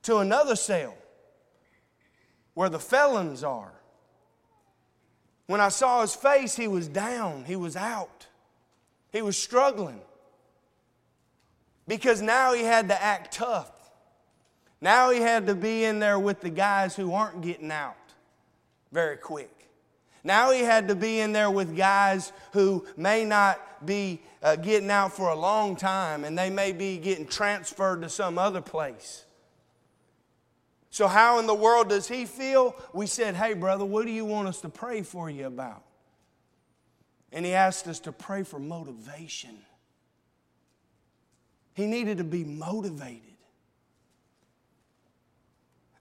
to 0.03 0.17
another 0.17 0.55
cell 0.55 0.95
where 2.55 2.69
the 2.69 2.79
felons 2.79 3.43
are. 3.43 3.75
When 5.45 5.61
I 5.61 5.69
saw 5.69 6.01
his 6.01 6.15
face, 6.15 6.55
he 6.55 6.67
was 6.67 6.87
down, 6.87 7.43
he 7.45 7.55
was 7.55 7.75
out, 7.75 8.25
he 9.11 9.21
was 9.21 9.37
struggling 9.37 10.01
because 11.87 12.23
now 12.23 12.53
he 12.53 12.63
had 12.63 12.87
to 12.87 12.99
act 12.99 13.35
tough. 13.35 13.71
Now 14.81 15.11
he 15.11 15.19
had 15.19 15.47
to 15.47 15.55
be 15.55 15.83
in 15.83 15.99
there 15.99 16.19
with 16.19 16.41
the 16.41 16.49
guys 16.49 16.95
who 16.95 17.13
aren't 17.13 17.41
getting 17.41 17.71
out 17.71 17.97
very 18.91 19.17
quick. 19.17 19.51
Now 20.23 20.51
he 20.51 20.61
had 20.61 20.87
to 20.89 20.95
be 20.95 21.19
in 21.19 21.31
there 21.31 21.49
with 21.49 21.75
guys 21.75 22.31
who 22.53 22.85
may 22.97 23.25
not 23.25 23.85
be 23.85 24.21
uh, 24.43 24.55
getting 24.55 24.89
out 24.89 25.13
for 25.13 25.29
a 25.29 25.35
long 25.35 25.75
time 25.75 26.23
and 26.23 26.37
they 26.37 26.49
may 26.49 26.71
be 26.71 26.97
getting 26.97 27.25
transferred 27.25 28.01
to 28.01 28.09
some 28.09 28.37
other 28.37 28.61
place. 28.61 29.25
So, 30.91 31.07
how 31.07 31.39
in 31.39 31.45
the 31.45 31.55
world 31.55 31.89
does 31.89 32.07
he 32.07 32.25
feel? 32.25 32.75
We 32.93 33.05
said, 33.05 33.35
Hey, 33.35 33.53
brother, 33.53 33.85
what 33.85 34.05
do 34.05 34.11
you 34.11 34.25
want 34.25 34.47
us 34.47 34.61
to 34.61 34.69
pray 34.69 35.03
for 35.03 35.29
you 35.29 35.45
about? 35.45 35.83
And 37.31 37.45
he 37.45 37.53
asked 37.53 37.87
us 37.87 37.99
to 38.01 38.11
pray 38.11 38.43
for 38.43 38.59
motivation. 38.59 39.55
He 41.75 41.85
needed 41.85 42.17
to 42.17 42.23
be 42.23 42.43
motivated. 42.43 43.28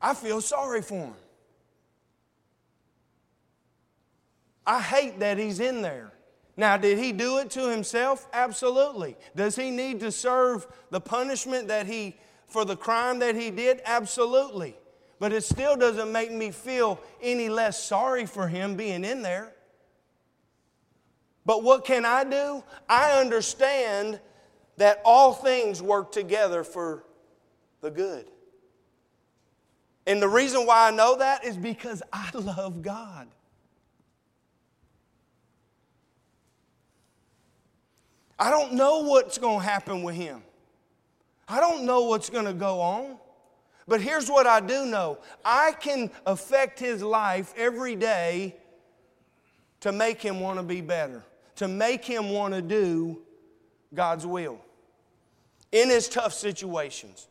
I 0.00 0.14
feel 0.14 0.40
sorry 0.40 0.82
for 0.82 1.06
him. 1.06 1.14
I 4.66 4.80
hate 4.80 5.20
that 5.20 5.38
he's 5.38 5.60
in 5.60 5.82
there. 5.82 6.12
Now, 6.56 6.76
did 6.76 6.98
he 6.98 7.12
do 7.12 7.38
it 7.38 7.50
to 7.50 7.70
himself? 7.70 8.26
Absolutely. 8.32 9.16
Does 9.34 9.56
he 9.56 9.70
need 9.70 10.00
to 10.00 10.12
serve 10.12 10.66
the 10.90 11.00
punishment 11.00 11.68
that 11.68 11.86
he, 11.86 12.16
for 12.48 12.64
the 12.64 12.76
crime 12.76 13.20
that 13.20 13.34
he 13.34 13.50
did? 13.50 13.80
Absolutely. 13.84 14.76
But 15.20 15.32
it 15.32 15.44
still 15.44 15.76
doesn't 15.76 16.12
make 16.12 16.32
me 16.32 16.50
feel 16.50 17.00
any 17.22 17.48
less 17.48 17.82
sorry 17.82 18.26
for 18.26 18.48
him 18.48 18.76
being 18.76 19.04
in 19.04 19.22
there. 19.22 19.52
But 21.46 21.62
what 21.62 21.84
can 21.84 22.04
I 22.04 22.24
do? 22.24 22.62
I 22.88 23.20
understand 23.20 24.20
that 24.76 25.00
all 25.04 25.32
things 25.32 25.80
work 25.80 26.12
together 26.12 26.62
for 26.62 27.04
the 27.80 27.90
good. 27.90 28.26
And 30.08 30.22
the 30.22 30.28
reason 30.28 30.64
why 30.64 30.88
I 30.88 30.90
know 30.90 31.18
that 31.18 31.44
is 31.44 31.58
because 31.58 32.02
I 32.10 32.30
love 32.34 32.80
God. 32.80 33.28
I 38.38 38.50
don't 38.50 38.72
know 38.72 39.00
what's 39.00 39.36
going 39.36 39.60
to 39.60 39.64
happen 39.64 40.02
with 40.02 40.14
him. 40.14 40.42
I 41.46 41.60
don't 41.60 41.84
know 41.84 42.04
what's 42.04 42.30
going 42.30 42.46
to 42.46 42.54
go 42.54 42.80
on. 42.80 43.18
But 43.86 44.00
here's 44.00 44.30
what 44.30 44.46
I 44.46 44.60
do 44.60 44.86
know 44.86 45.18
I 45.44 45.72
can 45.72 46.10
affect 46.24 46.78
his 46.78 47.02
life 47.02 47.52
every 47.56 47.94
day 47.94 48.56
to 49.80 49.92
make 49.92 50.22
him 50.22 50.40
want 50.40 50.58
to 50.58 50.62
be 50.62 50.80
better, 50.80 51.22
to 51.56 51.68
make 51.68 52.04
him 52.04 52.30
want 52.30 52.54
to 52.54 52.62
do 52.62 53.20
God's 53.94 54.26
will 54.26 54.58
in 55.70 55.90
his 55.90 56.08
tough 56.08 56.32
situations. 56.32 57.28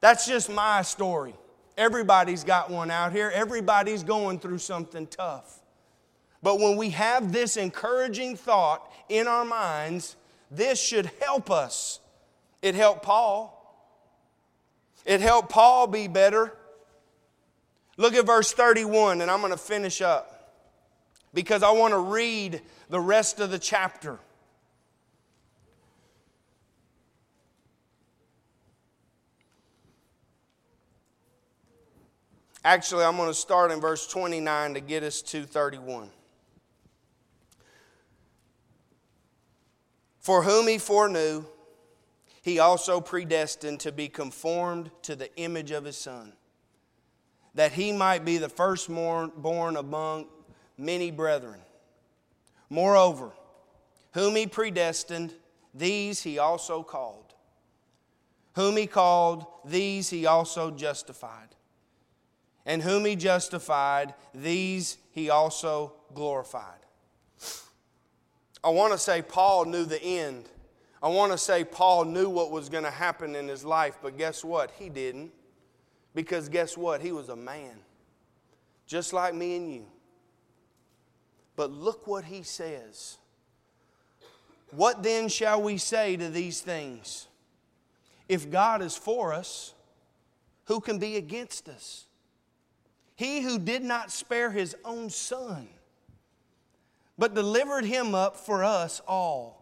That's 0.00 0.26
just 0.26 0.50
my 0.50 0.80
story. 0.80 1.34
Everybody's 1.76 2.44
got 2.44 2.70
one 2.70 2.90
out 2.90 3.12
here, 3.12 3.30
everybody's 3.34 4.02
going 4.02 4.38
through 4.38 4.58
something 4.58 5.06
tough. 5.06 5.60
But 6.42 6.60
when 6.60 6.76
we 6.76 6.90
have 6.90 7.32
this 7.32 7.56
encouraging 7.56 8.36
thought 8.36 8.90
in 9.08 9.26
our 9.26 9.44
minds, 9.44 10.16
this 10.50 10.80
should 10.80 11.10
help 11.20 11.50
us. 11.50 12.00
It 12.62 12.74
helped 12.74 13.02
Paul. 13.02 13.52
It 15.04 15.20
helped 15.20 15.50
Paul 15.50 15.86
be 15.86 16.08
better. 16.08 16.52
Look 17.96 18.14
at 18.14 18.26
verse 18.26 18.52
31, 18.52 19.20
and 19.20 19.30
I'm 19.30 19.40
going 19.40 19.52
to 19.52 19.58
finish 19.58 20.00
up 20.00 20.54
because 21.32 21.62
I 21.62 21.70
want 21.70 21.92
to 21.92 21.98
read 21.98 22.60
the 22.90 23.00
rest 23.00 23.40
of 23.40 23.50
the 23.50 23.58
chapter. 23.58 24.18
Actually, 32.66 33.04
I'm 33.04 33.16
going 33.16 33.28
to 33.28 33.34
start 33.34 33.70
in 33.70 33.80
verse 33.80 34.08
29 34.08 34.74
to 34.74 34.80
get 34.80 35.04
us 35.04 35.22
to 35.22 35.44
31. 35.44 36.10
For 40.18 40.42
whom 40.42 40.66
he 40.66 40.78
foreknew, 40.78 41.44
he 42.42 42.58
also 42.58 43.00
predestined 43.00 43.78
to 43.80 43.92
be 43.92 44.08
conformed 44.08 44.90
to 45.02 45.14
the 45.14 45.32
image 45.36 45.70
of 45.70 45.84
his 45.84 45.96
Son, 45.96 46.32
that 47.54 47.70
he 47.70 47.92
might 47.92 48.24
be 48.24 48.36
the 48.36 48.48
firstborn 48.48 49.30
among 49.76 50.26
many 50.76 51.12
brethren. 51.12 51.60
Moreover, 52.68 53.30
whom 54.10 54.34
he 54.34 54.48
predestined, 54.48 55.32
these 55.72 56.20
he 56.20 56.40
also 56.40 56.82
called. 56.82 57.32
Whom 58.56 58.76
he 58.76 58.88
called, 58.88 59.46
these 59.64 60.10
he 60.10 60.26
also 60.26 60.72
justified. 60.72 61.55
And 62.66 62.82
whom 62.82 63.04
he 63.04 63.16
justified, 63.16 64.14
these 64.34 64.98
he 65.12 65.30
also 65.30 65.92
glorified. 66.12 66.80
I 68.62 68.70
want 68.70 68.92
to 68.92 68.98
say 68.98 69.22
Paul 69.22 69.64
knew 69.66 69.84
the 69.84 70.02
end. 70.02 70.48
I 71.00 71.08
want 71.08 71.30
to 71.30 71.38
say 71.38 71.62
Paul 71.62 72.04
knew 72.04 72.28
what 72.28 72.50
was 72.50 72.68
going 72.68 72.82
to 72.82 72.90
happen 72.90 73.36
in 73.36 73.46
his 73.46 73.64
life, 73.64 73.98
but 74.02 74.18
guess 74.18 74.44
what? 74.44 74.72
He 74.72 74.88
didn't. 74.88 75.30
Because 76.14 76.48
guess 76.48 76.76
what? 76.76 77.00
He 77.00 77.12
was 77.12 77.28
a 77.28 77.36
man, 77.36 77.76
just 78.86 79.12
like 79.12 79.34
me 79.34 79.56
and 79.56 79.72
you. 79.72 79.86
But 81.54 81.70
look 81.70 82.06
what 82.06 82.24
he 82.24 82.42
says. 82.42 83.18
What 84.70 85.02
then 85.02 85.28
shall 85.28 85.62
we 85.62 85.78
say 85.78 86.16
to 86.16 86.28
these 86.28 86.60
things? 86.60 87.28
If 88.28 88.50
God 88.50 88.82
is 88.82 88.96
for 88.96 89.32
us, 89.32 89.74
who 90.64 90.80
can 90.80 90.98
be 90.98 91.16
against 91.16 91.68
us? 91.68 92.06
He 93.16 93.40
who 93.40 93.58
did 93.58 93.82
not 93.82 94.10
spare 94.10 94.50
his 94.50 94.76
own 94.84 95.10
son 95.10 95.68
but 97.18 97.34
delivered 97.34 97.84
him 97.84 98.14
up 98.14 98.36
for 98.36 98.62
us 98.62 99.00
all. 99.06 99.56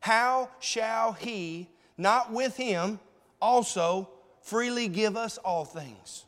How 0.00 0.48
shall 0.60 1.12
he 1.12 1.68
not 1.98 2.32
with 2.32 2.56
him 2.56 2.98
also 3.40 4.08
freely 4.40 4.88
give 4.88 5.16
us 5.16 5.36
all 5.38 5.64
things? 5.64 6.24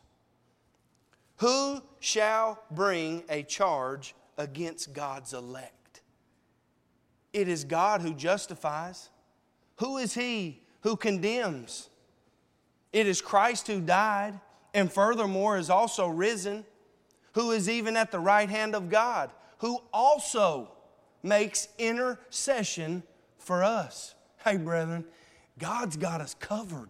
Who 1.37 1.81
shall 1.99 2.61
bring 2.69 3.23
a 3.29 3.43
charge 3.43 4.13
against 4.37 4.93
God's 4.93 5.33
elect? 5.33 6.01
It 7.33 7.47
is 7.47 7.63
God 7.63 8.01
who 8.01 8.13
justifies. 8.13 9.09
Who 9.77 9.97
is 9.97 10.13
he 10.13 10.61
who 10.81 10.95
condemns? 10.95 11.89
It 12.91 13.07
is 13.07 13.21
Christ 13.21 13.65
who 13.65 13.81
died 13.81 14.39
and 14.73 14.91
furthermore 14.91 15.57
is 15.57 15.69
also 15.69 16.07
risen, 16.07 16.65
who 17.33 17.51
is 17.51 17.69
even 17.69 17.97
at 17.97 18.11
the 18.11 18.19
right 18.19 18.49
hand 18.49 18.75
of 18.75 18.89
God 18.89 19.29
who 19.63 19.81
also 19.93 20.69
makes 21.23 21.69
intercession 21.77 23.01
for 23.37 23.63
us. 23.63 24.13
Hey, 24.43 24.57
brethren, 24.57 25.05
God's 25.57 25.95
got 25.95 26.19
us 26.19 26.33
covered. 26.33 26.89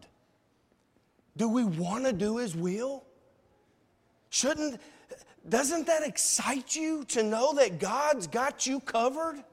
Do 1.38 1.48
we 1.50 1.64
want 1.64 2.06
to 2.06 2.14
do 2.14 2.38
His 2.38 2.56
will? 2.56 3.04
Shouldn't, 4.32 4.82
doesn't 5.48 5.86
that 5.86 6.02
excite 6.02 6.76
you 6.76 7.04
to 7.10 7.22
know 7.22 7.54
that 7.54 7.80
God's 7.80 8.26
got 8.26 8.66
you 8.66 8.80
covered? 8.80 9.44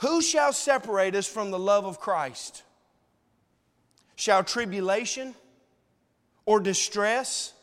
Who 0.00 0.22
shall 0.22 0.52
separate 0.52 1.16
us 1.16 1.26
from 1.26 1.50
the 1.50 1.58
love 1.58 1.86
of 1.86 1.98
Christ? 1.98 2.62
Shall 4.18 4.44
tribulation 4.44 5.34
or 6.44 6.60
distress 6.60 7.54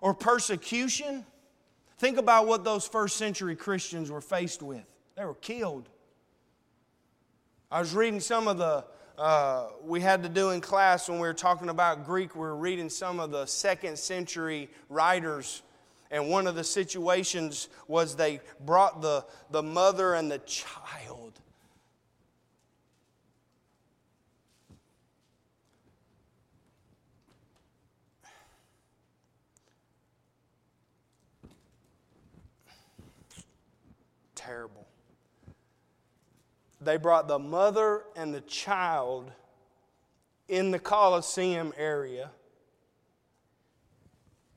or 0.00 0.14
persecution 0.14 1.26
Think 2.00 2.16
about 2.16 2.46
what 2.46 2.64
those 2.64 2.88
first 2.88 3.18
century 3.18 3.54
Christians 3.54 4.10
were 4.10 4.22
faced 4.22 4.62
with. 4.62 4.86
They 5.18 5.24
were 5.26 5.34
killed. 5.34 5.86
I 7.70 7.78
was 7.78 7.94
reading 7.94 8.20
some 8.20 8.48
of 8.48 8.56
the, 8.56 8.86
uh, 9.18 9.66
we 9.84 10.00
had 10.00 10.22
to 10.22 10.30
do 10.30 10.48
in 10.48 10.62
class 10.62 11.10
when 11.10 11.18
we 11.18 11.28
were 11.28 11.34
talking 11.34 11.68
about 11.68 12.06
Greek, 12.06 12.34
we 12.34 12.40
were 12.40 12.56
reading 12.56 12.88
some 12.88 13.20
of 13.20 13.30
the 13.30 13.44
second 13.44 13.98
century 13.98 14.70
writers. 14.88 15.60
And 16.10 16.30
one 16.30 16.46
of 16.46 16.54
the 16.54 16.64
situations 16.64 17.68
was 17.86 18.16
they 18.16 18.40
brought 18.64 19.02
the, 19.02 19.26
the 19.50 19.62
mother 19.62 20.14
and 20.14 20.30
the 20.30 20.38
child 20.38 21.29
terrible. 34.40 34.86
They 36.80 36.96
brought 36.96 37.28
the 37.28 37.38
mother 37.38 38.04
and 38.16 38.34
the 38.34 38.40
child 38.40 39.30
in 40.48 40.70
the 40.70 40.78
Colosseum 40.78 41.74
area, 41.76 42.30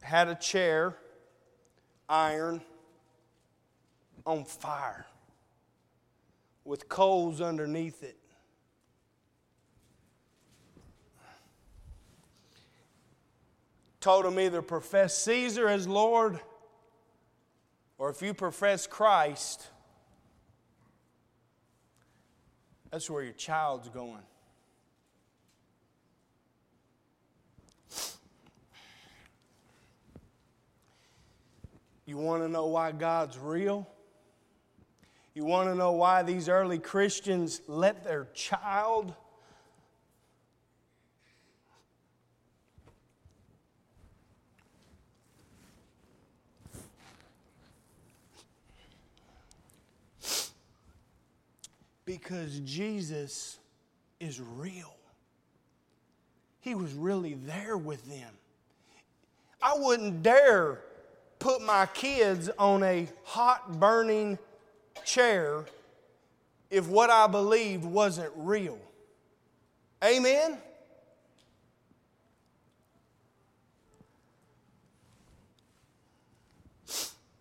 had 0.02 0.30
a 0.30 0.36
chair, 0.36 0.96
iron, 2.08 2.62
on 4.26 4.46
fire, 4.46 5.06
with 6.64 6.88
coals 6.88 7.42
underneath 7.42 8.04
it. 8.04 8.18
Told 14.00 14.26
them 14.26 14.40
either 14.40 14.62
profess 14.62 15.18
Caesar 15.24 15.68
as 15.68 15.88
Lord, 15.88 16.40
or 17.98 18.10
if 18.10 18.22
you 18.22 18.34
profess 18.34 18.88
Christ, 18.88 19.68
That's 22.94 23.10
where 23.10 23.24
your 23.24 23.34
child's 23.34 23.90
going. 23.90 24.22
You 32.06 32.18
want 32.18 32.44
to 32.44 32.48
know 32.48 32.68
why 32.68 32.92
God's 32.92 33.40
real? 33.40 33.90
You 35.34 35.44
want 35.44 35.70
to 35.70 35.76
know 35.76 35.94
why 35.94 36.22
these 36.22 36.48
early 36.48 36.78
Christians 36.78 37.62
let 37.66 38.04
their 38.04 38.28
child 38.36 39.16
Because 52.06 52.60
Jesus 52.60 53.58
is 54.20 54.42
real. 54.42 54.94
He 56.60 56.76
was 56.76 56.94
really 56.94 57.34
there 57.34 57.78
with 57.78 58.06
them. 58.10 58.30
I 59.62 59.76
wouldn't 59.78 60.24
dare 60.24 60.80
put 61.40 61.62
my 61.62 61.86
kids 61.88 62.50
on 62.58 62.84
a 62.84 63.08
hot, 63.24 63.80
burning 63.80 64.38
chair 65.06 65.66
if 66.70 66.88
what 66.88 67.10
I 67.10 67.28
believed 67.28 67.84
wasn't 67.84 68.32
real. 68.36 68.80
Amen? 70.04 70.58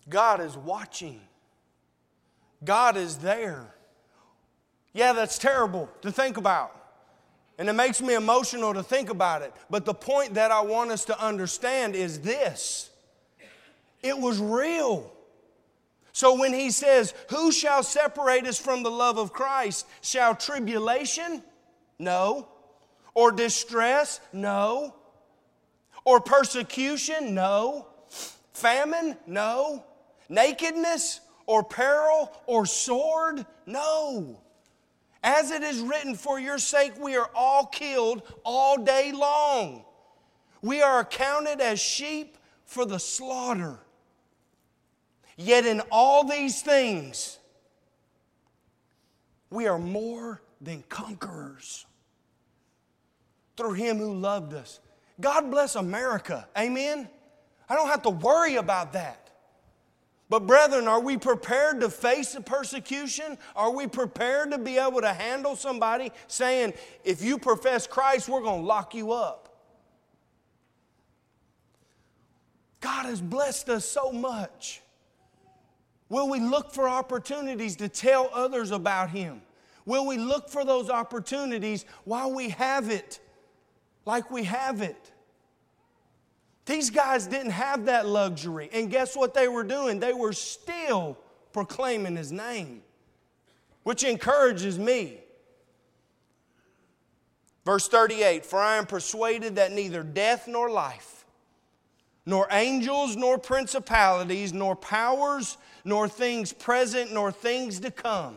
God 0.08 0.40
is 0.40 0.56
watching, 0.56 1.20
God 2.64 2.96
is 2.96 3.16
there. 3.18 3.72
Yeah, 4.92 5.12
that's 5.12 5.38
terrible 5.38 5.88
to 6.02 6.12
think 6.12 6.36
about. 6.36 6.76
And 7.58 7.68
it 7.68 7.74
makes 7.74 8.02
me 8.02 8.14
emotional 8.14 8.74
to 8.74 8.82
think 8.82 9.10
about 9.10 9.42
it. 9.42 9.52
But 9.70 9.84
the 9.84 9.94
point 9.94 10.34
that 10.34 10.50
I 10.50 10.62
want 10.62 10.90
us 10.90 11.04
to 11.06 11.24
understand 11.24 11.94
is 11.94 12.20
this 12.20 12.90
it 14.02 14.18
was 14.18 14.38
real. 14.38 15.12
So 16.12 16.38
when 16.38 16.52
he 16.52 16.70
says, 16.70 17.14
Who 17.30 17.52
shall 17.52 17.82
separate 17.82 18.46
us 18.46 18.58
from 18.58 18.82
the 18.82 18.90
love 18.90 19.16
of 19.16 19.32
Christ? 19.32 19.86
Shall 20.02 20.34
tribulation? 20.34 21.42
No. 21.98 22.48
Or 23.14 23.32
distress? 23.32 24.20
No. 24.32 24.94
Or 26.04 26.20
persecution? 26.20 27.34
No. 27.34 27.86
Famine? 28.52 29.16
No. 29.26 29.84
Nakedness? 30.28 31.20
Or 31.46 31.62
peril? 31.62 32.32
Or 32.46 32.66
sword? 32.66 33.46
No. 33.66 34.42
As 35.22 35.50
it 35.50 35.62
is 35.62 35.80
written, 35.80 36.14
For 36.14 36.40
your 36.40 36.58
sake 36.58 36.94
we 36.98 37.16
are 37.16 37.30
all 37.34 37.66
killed 37.66 38.22
all 38.44 38.82
day 38.82 39.12
long. 39.12 39.84
We 40.60 40.82
are 40.82 41.00
accounted 41.00 41.60
as 41.60 41.80
sheep 41.80 42.36
for 42.64 42.84
the 42.84 42.98
slaughter. 42.98 43.78
Yet 45.36 45.66
in 45.66 45.80
all 45.90 46.24
these 46.24 46.62
things, 46.62 47.38
we 49.50 49.66
are 49.66 49.78
more 49.78 50.40
than 50.60 50.82
conquerors 50.88 51.86
through 53.56 53.74
Him 53.74 53.98
who 53.98 54.14
loved 54.14 54.54
us. 54.54 54.80
God 55.20 55.50
bless 55.50 55.74
America. 55.74 56.48
Amen? 56.56 57.08
I 57.68 57.74
don't 57.74 57.88
have 57.88 58.02
to 58.02 58.10
worry 58.10 58.56
about 58.56 58.92
that. 58.94 59.21
But, 60.32 60.46
brethren, 60.46 60.88
are 60.88 61.02
we 61.02 61.18
prepared 61.18 61.82
to 61.82 61.90
face 61.90 62.32
the 62.32 62.40
persecution? 62.40 63.36
Are 63.54 63.70
we 63.70 63.86
prepared 63.86 64.52
to 64.52 64.56
be 64.56 64.78
able 64.78 65.02
to 65.02 65.12
handle 65.12 65.56
somebody 65.56 66.10
saying, 66.26 66.72
if 67.04 67.22
you 67.22 67.36
profess 67.36 67.86
Christ, 67.86 68.30
we're 68.30 68.40
going 68.40 68.62
to 68.62 68.66
lock 68.66 68.94
you 68.94 69.12
up? 69.12 69.54
God 72.80 73.04
has 73.04 73.20
blessed 73.20 73.68
us 73.68 73.84
so 73.84 74.10
much. 74.10 74.80
Will 76.08 76.30
we 76.30 76.40
look 76.40 76.72
for 76.72 76.88
opportunities 76.88 77.76
to 77.76 77.90
tell 77.90 78.30
others 78.32 78.70
about 78.70 79.10
Him? 79.10 79.42
Will 79.84 80.06
we 80.06 80.16
look 80.16 80.48
for 80.48 80.64
those 80.64 80.88
opportunities 80.88 81.84
while 82.04 82.32
we 82.32 82.48
have 82.48 82.88
it, 82.88 83.20
like 84.06 84.30
we 84.30 84.44
have 84.44 84.80
it? 84.80 85.11
These 86.64 86.90
guys 86.90 87.26
didn't 87.26 87.50
have 87.50 87.86
that 87.86 88.06
luxury. 88.06 88.70
And 88.72 88.90
guess 88.90 89.16
what 89.16 89.34
they 89.34 89.48
were 89.48 89.64
doing? 89.64 89.98
They 89.98 90.12
were 90.12 90.32
still 90.32 91.18
proclaiming 91.52 92.16
His 92.16 92.30
name, 92.30 92.82
which 93.82 94.04
encourages 94.04 94.78
me. 94.78 95.18
Verse 97.64 97.88
38 97.88 98.44
For 98.44 98.58
I 98.58 98.76
am 98.76 98.86
persuaded 98.86 99.56
that 99.56 99.72
neither 99.72 100.02
death 100.02 100.46
nor 100.46 100.70
life, 100.70 101.24
nor 102.26 102.46
angels, 102.50 103.16
nor 103.16 103.38
principalities, 103.38 104.52
nor 104.52 104.76
powers, 104.76 105.56
nor 105.84 106.08
things 106.08 106.52
present, 106.52 107.12
nor 107.12 107.32
things 107.32 107.80
to 107.80 107.90
come, 107.90 108.36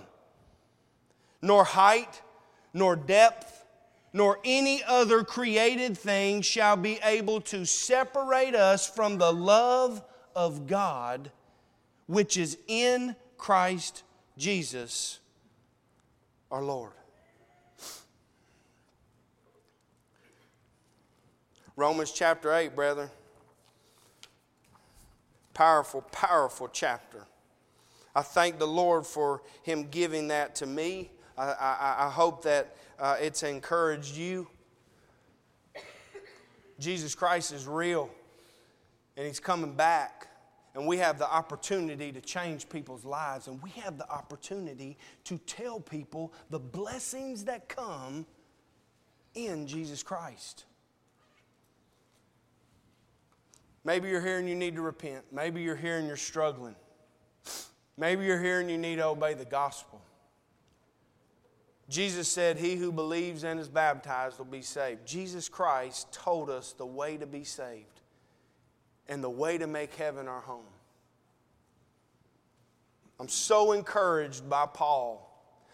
nor 1.41 1.63
height, 1.63 2.21
nor 2.73 2.95
depth, 2.95 3.54
nor 4.15 4.39
any 4.45 4.81
other 4.87 5.25
created 5.25 5.97
thing 5.97 6.41
shall 6.41 6.77
be 6.77 6.97
able 7.03 7.41
to 7.41 7.65
separate 7.65 8.55
us 8.55 8.89
from 8.89 9.17
the 9.17 9.33
love 9.33 10.01
of 10.33 10.67
God 10.67 11.29
which 12.05 12.37
is 12.37 12.57
in 12.67 13.13
Christ 13.37 14.03
Jesus 14.37 15.19
our 16.49 16.63
Lord. 16.63 16.93
Romans 21.75 22.13
chapter 22.13 22.53
8, 22.53 22.73
brethren. 22.73 23.09
Powerful, 25.53 26.03
powerful 26.13 26.69
chapter. 26.71 27.25
I 28.15 28.21
thank 28.21 28.59
the 28.59 28.65
Lord 28.67 29.05
for 29.05 29.41
Him 29.63 29.89
giving 29.91 30.29
that 30.29 30.55
to 30.55 30.65
me. 30.65 31.11
I, 31.37 32.05
I, 32.07 32.09
hope 32.09 32.43
that 32.43 32.75
uh, 32.97 33.17
it's 33.19 33.43
encouraged 33.43 34.15
you. 34.15 34.47
Jesus 36.79 37.15
Christ 37.15 37.51
is 37.51 37.67
real, 37.67 38.09
and 39.17 39.25
He's 39.25 39.39
coming 39.39 39.73
back. 39.73 40.27
And 40.73 40.85
we 40.85 40.97
have 40.97 41.17
the 41.17 41.31
opportunity 41.31 42.11
to 42.11 42.19
change 42.19 42.67
people's 42.67 43.05
lives, 43.05 43.47
and 43.47 43.61
we 43.61 43.69
have 43.71 43.97
the 43.97 44.09
opportunity 44.09 44.97
to 45.23 45.37
tell 45.39 45.79
people 45.79 46.33
the 46.49 46.59
blessings 46.59 47.45
that 47.45 47.69
come 47.69 48.25
in 49.35 49.67
Jesus 49.67 50.03
Christ. 50.03 50.65
Maybe 53.85 54.09
you're 54.09 54.21
here 54.21 54.39
and 54.39 54.49
you 54.49 54.55
need 54.55 54.75
to 54.75 54.81
repent. 54.81 55.23
Maybe 55.31 55.61
you're 55.61 55.75
here 55.75 55.97
and 55.97 56.07
you're 56.07 56.17
struggling. 56.17 56.75
Maybe 57.97 58.25
you're 58.25 58.41
here 58.41 58.59
and 58.59 58.69
you 58.69 58.77
need 58.77 58.97
to 58.97 59.05
obey 59.05 59.35
the 59.35 59.45
gospel. 59.45 60.01
Jesus 61.87 62.27
said, 62.27 62.57
He 62.57 62.75
who 62.75 62.91
believes 62.91 63.43
and 63.43 63.59
is 63.59 63.67
baptized 63.67 64.37
will 64.39 64.45
be 64.45 64.61
saved. 64.61 65.05
Jesus 65.05 65.49
Christ 65.49 66.11
told 66.11 66.49
us 66.49 66.73
the 66.73 66.85
way 66.85 67.17
to 67.17 67.27
be 67.27 67.43
saved 67.43 68.01
and 69.07 69.23
the 69.23 69.29
way 69.29 69.57
to 69.57 69.67
make 69.67 69.93
heaven 69.93 70.27
our 70.27 70.41
home. 70.41 70.65
I'm 73.19 73.29
so 73.29 73.71
encouraged 73.71 74.49
by 74.49 74.65
Paul. 74.65 75.21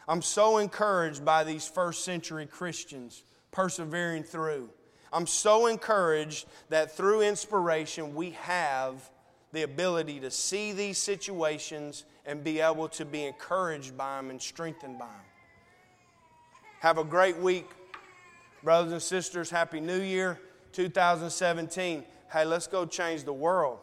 I'm 0.07 0.22
so 0.22 0.57
encouraged 0.57 1.24
by 1.24 1.43
these 1.43 1.68
first 1.68 2.03
century 2.03 2.45
Christians 2.45 3.24
persevering 3.51 4.24
through. 4.24 4.70
I'm 5.14 5.28
so 5.28 5.68
encouraged 5.68 6.45
that 6.70 6.95
through 6.95 7.22
inspiration, 7.22 8.16
we 8.16 8.32
have 8.32 9.09
the 9.51 9.64
ability 9.64 10.20
to 10.22 10.32
see 10.32 10.72
these 10.72 10.97
situations 10.97 12.05
and 12.26 12.43
be 12.43 12.62
able 12.62 12.88
to 12.89 13.05
be 13.05 13.26
encouraged 13.26 13.97
by 13.97 14.18
them 14.18 14.30
and 14.30 14.41
strengthened 14.41 14.97
by 14.99 15.05
them. 15.05 15.31
Have 16.82 16.98
a 16.98 17.04
great 17.04 17.38
week, 17.38 17.70
brothers 18.64 18.92
and 18.92 19.00
sisters. 19.00 19.52
Happy 19.52 19.80
New 19.80 20.02
Year 20.02 20.40
2017. 20.72 22.04
Hey, 22.34 22.44
let's 22.44 22.66
go 22.66 22.88
change 22.88 23.24
the 23.24 23.32
world. 23.32 23.78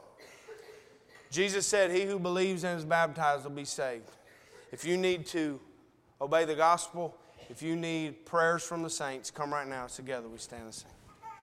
Jesus 1.30 1.64
said, 1.64 1.92
He 1.92 2.07
who 2.07 2.18
believes 2.18 2.64
and 2.64 2.76
is 2.76 2.84
baptized 2.84 3.44
will 3.44 3.53
be 3.53 3.64
saved. 3.64 4.11
If 4.72 4.84
you 4.84 4.96
need 4.96 5.26
to 5.26 5.61
obey 6.20 6.44
the 6.44 6.57
gospel, 6.57 7.16
if 7.49 7.62
you 7.62 7.76
need 7.76 8.26
prayers 8.26 8.64
from 8.64 8.82
the 8.82 8.90
saints, 8.90 9.30
come 9.30 9.53
right 9.53 9.68
now. 9.68 9.86
Together 9.86 10.28
we 10.28 10.38
stand 10.38 10.64
and 10.64 10.74
sing. 10.74 10.90